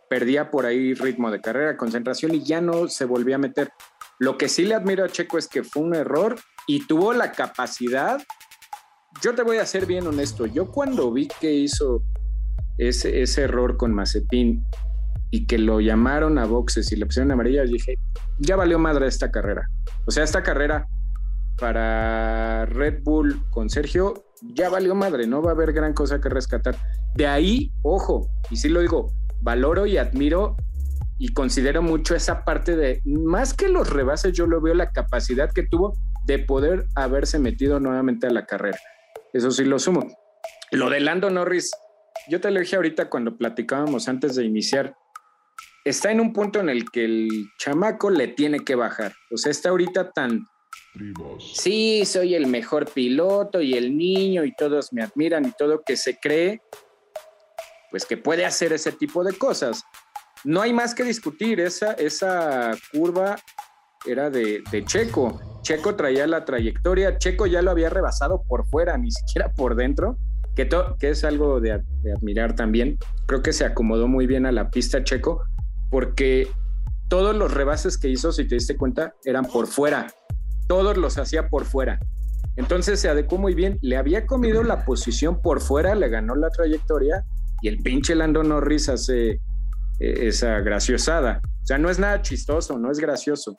[0.10, 3.72] perdía por ahí ritmo de carrera, concentración y ya no se volvía a meter?
[4.18, 6.38] Lo que sí le admiro a Checo es que fue un error
[6.68, 8.22] y tuvo la capacidad.
[9.22, 10.46] Yo te voy a ser bien honesto.
[10.46, 12.04] Yo cuando vi que hizo
[12.78, 14.64] ese, ese error con Mazepin
[15.32, 17.98] y que lo llamaron a boxes y le pusieron amarilla, dije,
[18.40, 19.70] ya valió madre esta carrera.
[20.06, 20.88] O sea, esta carrera
[21.58, 26.30] para Red Bull con Sergio ya valió madre, no va a haber gran cosa que
[26.30, 26.76] rescatar.
[27.16, 30.56] De ahí, ojo, y sí lo digo, valoro y admiro
[31.18, 35.52] y considero mucho esa parte de, más que los rebases, yo lo veo la capacidad
[35.52, 35.94] que tuvo
[36.26, 38.80] de poder haberse metido nuevamente a la carrera.
[39.34, 40.08] Eso sí lo sumo.
[40.72, 41.72] Lo de Lando Norris,
[42.28, 44.96] yo te lo dije ahorita cuando platicábamos antes de iniciar,
[45.86, 49.14] está en un punto en el que el chamaco le tiene que bajar.
[49.32, 50.48] O sea, está ahorita tan...
[51.40, 55.98] Sí, soy el mejor piloto y el niño y todos me admiran y todo que
[55.98, 56.62] se cree,
[57.92, 59.84] pues que puede hacer ese tipo de cosas.
[60.44, 63.36] No hay más que discutir, esa, esa curva
[64.06, 65.40] era de, Checo.
[65.62, 70.18] Checo traía la trayectoria, Checo ya lo había rebasado por fuera, ni siquiera por dentro,
[70.56, 70.68] que,
[71.02, 72.98] es algo de, de admirar también.
[73.28, 75.44] Creo que se acomodó muy bien a la pista Checo,
[75.90, 76.50] porque
[77.08, 80.08] todos los rebases que hizo, si te diste cuenta, eran por fuera.
[80.68, 82.00] Todos los hacía por fuera.
[82.56, 83.80] Entonces se adecuó muy bien.
[83.82, 87.26] Le había comido la posición por fuera, le ganó la trayectoria
[87.62, 89.40] y el pinche Lando Norris hace eh,
[90.00, 91.42] esa graciosada.
[91.64, 93.56] O sea, no es nada chistoso, no es gracioso.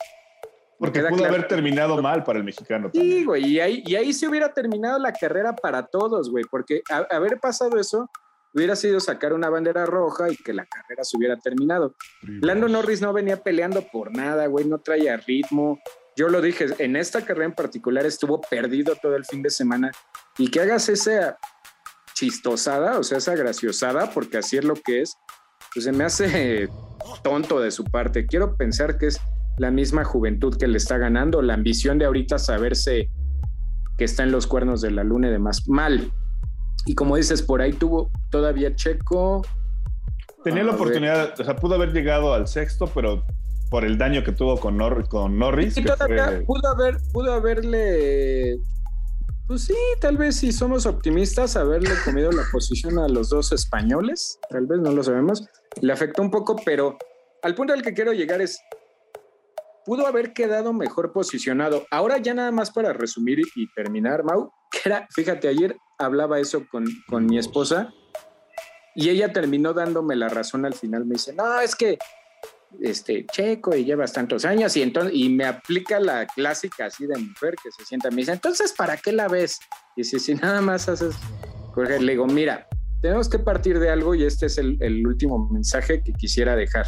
[0.77, 2.89] Porque pudo haber terminado mal para el mexicano.
[2.93, 6.81] Sí, güey, y ahí, y ahí se hubiera terminado la carrera para todos, güey, porque
[7.09, 8.09] haber pasado eso
[8.53, 11.95] hubiera sido sacar una bandera roja y que la carrera se hubiera terminado.
[12.21, 15.79] Lando Norris no venía peleando por nada, güey, no traía ritmo.
[16.15, 19.91] Yo lo dije, en esta carrera en particular estuvo perdido todo el fin de semana
[20.37, 21.37] y que hagas esa
[22.13, 25.17] chistosada, o sea, esa graciosada, porque así es lo que es,
[25.73, 26.69] pues se me hace
[27.23, 28.25] tonto de su parte.
[28.25, 29.19] Quiero pensar que es
[29.57, 33.09] la misma juventud que le está ganando, la ambición de ahorita saberse
[33.97, 35.67] que está en los cuernos de la luna y demás.
[35.67, 36.11] Mal,
[36.85, 39.41] y como dices, por ahí tuvo todavía Checo.
[40.43, 43.25] Tenía la oportunidad, o sea, pudo haber llegado al sexto, pero
[43.71, 44.77] por el daño que tuvo con,
[45.09, 45.77] con Norris.
[45.77, 48.57] Y todavía pudo, haber, pudo haberle.
[49.47, 54.39] Pues sí, tal vez si somos optimistas, haberle comido la posición a los dos españoles,
[54.49, 55.47] tal vez no lo sabemos.
[55.81, 56.97] Le afectó un poco, pero
[57.41, 58.59] al punto al que quiero llegar es,
[59.85, 61.85] pudo haber quedado mejor posicionado.
[61.91, 66.67] Ahora ya nada más para resumir y terminar, Mau, que era, fíjate, ayer hablaba eso
[66.67, 67.93] con, con mi esposa
[68.95, 71.05] y ella terminó dándome la razón al final.
[71.05, 71.97] Me dice, no, es que
[72.81, 77.17] este checo y llevas tantos años y entonces y me aplica la clásica así de
[77.17, 79.59] mujer que se sienta me dice entonces para qué la ves
[79.95, 81.15] y dice si nada más haces
[81.73, 82.67] Jorge le digo mira
[83.01, 86.85] tenemos que partir de algo y este es el, el último mensaje que quisiera dejar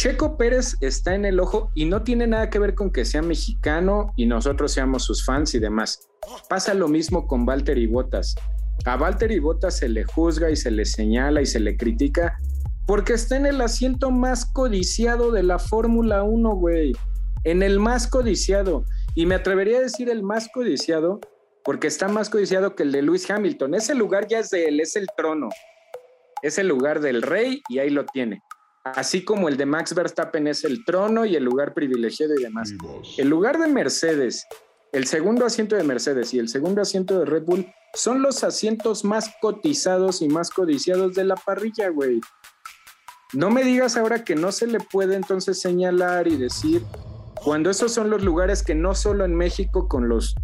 [0.00, 3.20] Checo Pérez está en el ojo y no tiene nada que ver con que sea
[3.20, 6.08] mexicano y nosotros seamos sus fans y demás.
[6.48, 8.34] Pasa lo mismo con Valtteri Bottas.
[8.86, 12.38] A Valtteri Bottas se le juzga y se le señala y se le critica
[12.86, 16.92] porque está en el asiento más codiciado de la Fórmula 1, güey.
[17.44, 18.86] En el más codiciado.
[19.14, 21.20] Y me atrevería a decir el más codiciado
[21.62, 23.74] porque está más codiciado que el de Lewis Hamilton.
[23.74, 25.50] Ese lugar ya es de él, es el trono.
[26.40, 28.40] Es el lugar del rey y ahí lo tiene
[28.84, 32.72] así como el de Max Verstappen es el trono y el lugar privilegiado y demás.
[33.16, 34.46] El lugar de Mercedes,
[34.92, 39.04] el segundo asiento de Mercedes y el segundo asiento de Red Bull son los asientos
[39.04, 42.20] más cotizados y más codiciados de la parrilla, güey.
[43.32, 46.82] No me digas ahora que no se le puede entonces señalar y decir
[47.44, 50.34] cuando esos son los lugares que no solo en México con los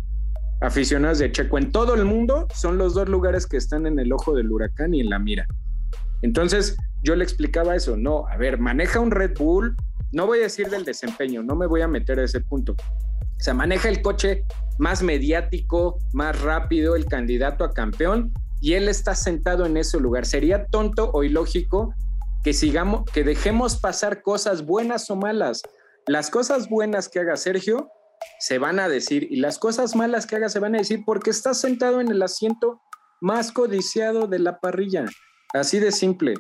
[0.61, 4.13] aficionados de Checo, en todo el mundo son los dos lugares que están en el
[4.13, 5.47] ojo del huracán y en la mira.
[6.23, 6.77] Entonces,
[7.07, 9.77] yo le explicaba eso, no, a ver, maneja un Red Bull,
[10.11, 12.73] no voy a decir del desempeño, no me voy a meter a ese punto.
[12.73, 14.43] O sea, maneja el coche
[14.79, 20.27] más mediático, más rápido, el candidato a campeón, y él está sentado en ese lugar.
[20.27, 21.95] Sería tonto o ilógico
[22.43, 25.63] que sigamos, que dejemos pasar cosas buenas o malas.
[26.09, 27.89] Las cosas buenas que haga Sergio
[28.41, 31.31] se van a decir y las cosas malas que haga se van a decir porque
[31.31, 32.81] está sentado en el asiento
[33.21, 35.05] más codiciado de la parrilla.
[35.53, 36.35] Así de simple.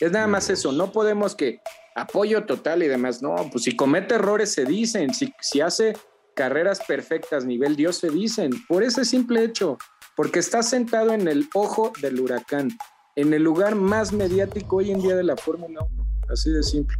[0.00, 0.72] Es nada más eso.
[0.72, 1.60] No podemos que
[1.94, 3.22] apoyo total y demás.
[3.22, 5.14] No, pues si comete errores se dicen.
[5.14, 5.94] Si, si hace
[6.34, 8.52] carreras perfectas nivel Dios se dicen.
[8.68, 9.78] Por ese simple hecho.
[10.16, 12.68] porque está sentado en el ojo del huracán,
[13.16, 16.06] en el lugar más mediático hoy en día de la Fórmula 1.
[16.30, 16.96] Así de simple.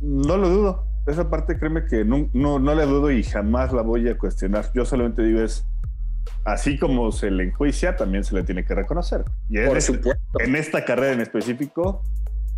[0.00, 0.86] No lo dudo.
[1.06, 4.70] Esa parte créeme que no, no, no le dudo y jamás la voy a cuestionar.
[4.74, 5.66] Yo solamente digo es,
[6.44, 9.24] así como se le enjuicia, también se le tiene que reconocer.
[9.48, 10.40] Y Por este- supuesto.
[10.40, 12.02] en esta carrera en específico,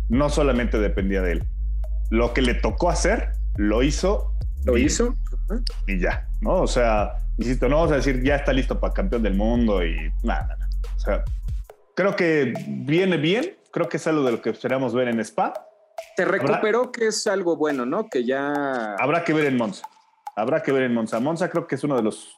[0.09, 1.43] no solamente dependía de él.
[2.09, 4.33] Lo que le tocó hacer, lo hizo.
[4.65, 5.13] ¿Lo y- hizo?
[5.87, 6.55] Y ya, ¿no?
[6.61, 10.11] O sea, insisto, no vamos a decir ya está listo para campeón del mundo y
[10.23, 10.69] nada, nada.
[10.95, 11.23] O sea,
[11.95, 13.55] creo que viene bien.
[13.71, 15.53] Creo que es algo de lo que esperamos ver en Spa.
[16.15, 18.07] Se recuperó, que es algo bueno, ¿no?
[18.09, 18.95] Que ya.
[18.95, 19.87] Habrá que ver en Monza.
[20.35, 21.19] Habrá que ver en Monza.
[21.19, 22.35] Monza creo que es uno de los,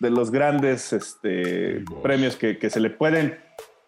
[0.00, 3.38] de los grandes este, premios que, que se le pueden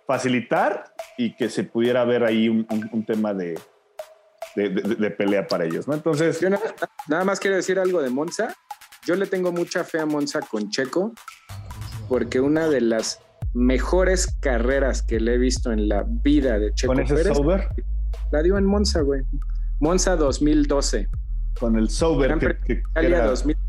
[0.07, 0.85] facilitar
[1.19, 3.59] y que se pudiera ver ahí un, un- un tema de,
[4.57, 5.95] de, de- de pelea para ellos, ¿no?
[5.95, 6.75] Entonces, Yo nada,
[7.09, 8.55] nada más quiero decir algo de Monza.
[9.07, 11.13] Yo le tengo mucha fe a Monza con Checo,
[12.09, 13.21] porque una de las
[13.55, 17.69] mejores carreras que le he visto en la vida de Checo con ese Pérez sober,
[18.33, 19.23] la dio en Monza, güey.
[19.81, 21.09] Monza 2012.
[21.61, 23.68] con el sober que, que- que Italia era- 2012.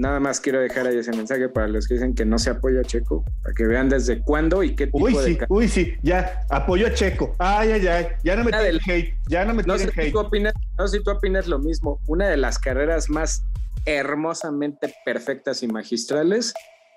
[0.00, 2.80] Nada más quiero dejar ahí ese mensaje para los que dicen que no se apoya
[2.80, 5.94] a Checo, para que vean desde cuándo y qué tipo Uy, de sí, uy, sí,
[6.02, 7.34] ya, apoyó a Checo.
[7.38, 10.00] Ay, ay, ay, ya no me tiren del- hate, ya no me No tiren sé,
[10.00, 10.12] hate.
[10.12, 12.00] tú opinas, no sé si tú opinas lo mismo.
[12.06, 13.44] Una de las carreras más
[13.84, 16.54] hermosamente perfectas y magistrales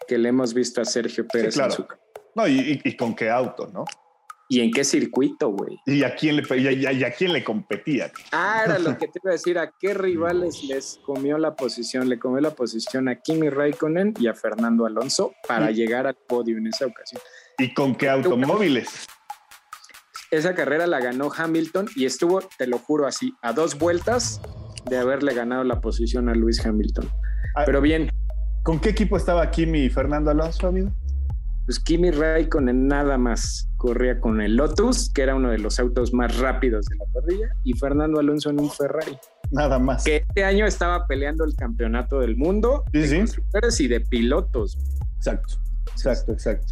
[0.07, 1.71] que le hemos visto a Sergio Pérez claro.
[1.71, 1.85] en su
[2.35, 3.84] No, y, y- y con qué auto, ¿no?
[4.53, 5.80] ¿Y en qué circuito, güey?
[5.88, 8.11] Y a quién le, y a, y quién le competía.
[8.31, 9.57] Ah, era lo que te iba a decir.
[9.57, 12.07] ¿A qué rivales les comió la posición?
[12.07, 16.59] Le comió la posición a Kimi Raikkonen y a Fernando Alonso para llegar al podio
[16.59, 17.19] en esa ocasión.
[17.57, 19.07] ¿Y con qué automóviles?
[20.30, 24.39] Esa carrera la ganó Hamilton y estuvo, te lo juro así, a dos vueltas
[24.88, 27.09] de haberle ganado la posición a Luis Hamilton.
[27.55, 28.11] Ah, Pero bien,
[28.63, 30.89] ¿Con qué equipo estaba Kimi y Fernando Alonso, amigo?
[31.65, 36.14] Pues Kimi Raikkonen nada más corría con el Lotus, que era uno de los autos
[36.14, 39.18] más rápidos de la parrilla, y Fernando Alonso en un Ferrari,
[39.52, 40.03] Nada más.
[40.03, 43.18] que este año estaba peleando el campeonato del mundo Sí, de sí.
[43.18, 44.77] constructores y de pilotos.
[45.18, 45.56] Exacto,
[45.91, 46.68] exacto, exacto.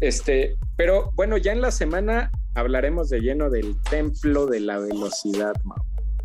[0.00, 5.52] Este, pero bueno, ya en la semana hablaremos de lleno del templo de la velocidad,
[5.64, 5.76] Mau.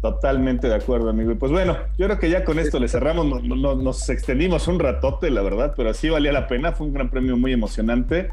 [0.01, 1.31] Totalmente de acuerdo, amigo.
[1.31, 4.09] Y pues bueno, yo creo que ya con esto le cerramos, no- no- no- nos
[4.09, 7.51] extendimos un ratote, la verdad, pero así valía la pena, fue un gran premio muy
[7.51, 8.29] emocionante.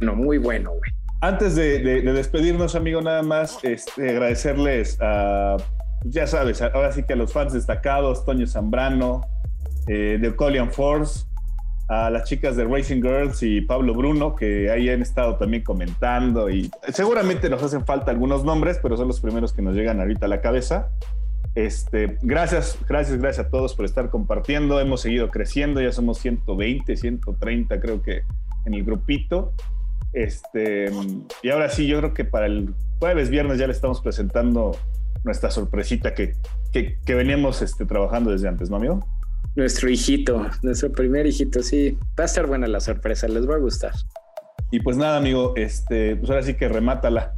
[0.00, 0.90] No, muy bueno, güey.
[1.20, 5.56] Antes de, de- de despedirnos, amigo, nada más este, agradecerles a,
[6.04, 9.22] ya sabes, ahora sí que a los fans destacados, Toño Zambrano,
[9.86, 11.24] eh, de Colian Force,
[11.88, 16.50] a las chicas de Racing Girls y Pablo Bruno, que ahí han estado también comentando
[16.50, 20.26] y seguramente nos hacen falta algunos nombres, pero son los primeros que nos llegan ahorita
[20.26, 20.90] a la cabeza.
[21.54, 24.80] Este, gracias, gracias, gracias a todos por estar compartiendo.
[24.80, 28.22] Hemos seguido creciendo, ya somos 120, 130 creo que
[28.66, 29.52] en el grupito.
[30.12, 30.90] Este,
[31.42, 34.76] y ahora sí, yo creo que para el jueves, viernes ya le estamos presentando
[35.24, 36.34] nuestra sorpresita que,
[36.72, 39.06] que, que veníamos este, trabajando desde antes, ¿no, amigo?
[39.56, 41.98] Nuestro hijito, nuestro primer hijito, sí.
[42.18, 43.92] Va a estar buena la sorpresa, les va a gustar.
[44.70, 47.34] Y pues nada, amigo, este, pues ahora sí que remátala.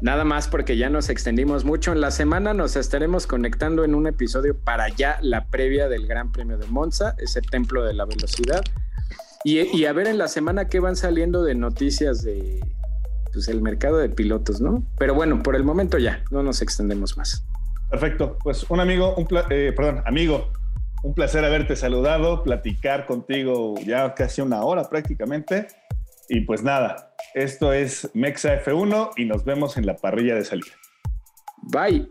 [0.00, 1.92] Nada más porque ya nos extendimos mucho.
[1.92, 6.30] En la semana nos estaremos conectando en un episodio para ya la previa del Gran
[6.32, 8.62] Premio de Monza, ese templo de la velocidad.
[9.44, 12.60] Y, y a ver en la semana qué van saliendo de noticias de
[13.32, 14.84] pues, el mercado de pilotos, ¿no?
[14.98, 17.44] Pero bueno, por el momento ya, no nos extendemos más.
[17.90, 18.38] Perfecto.
[18.42, 20.52] Pues un amigo, un pla- eh, perdón, amigo,
[21.02, 25.68] un placer haberte saludado, platicar contigo ya casi una hora prácticamente.
[26.28, 30.74] Y pues nada, esto es Mexa F1 y nos vemos en la parrilla de salida.
[31.62, 32.08] Bye.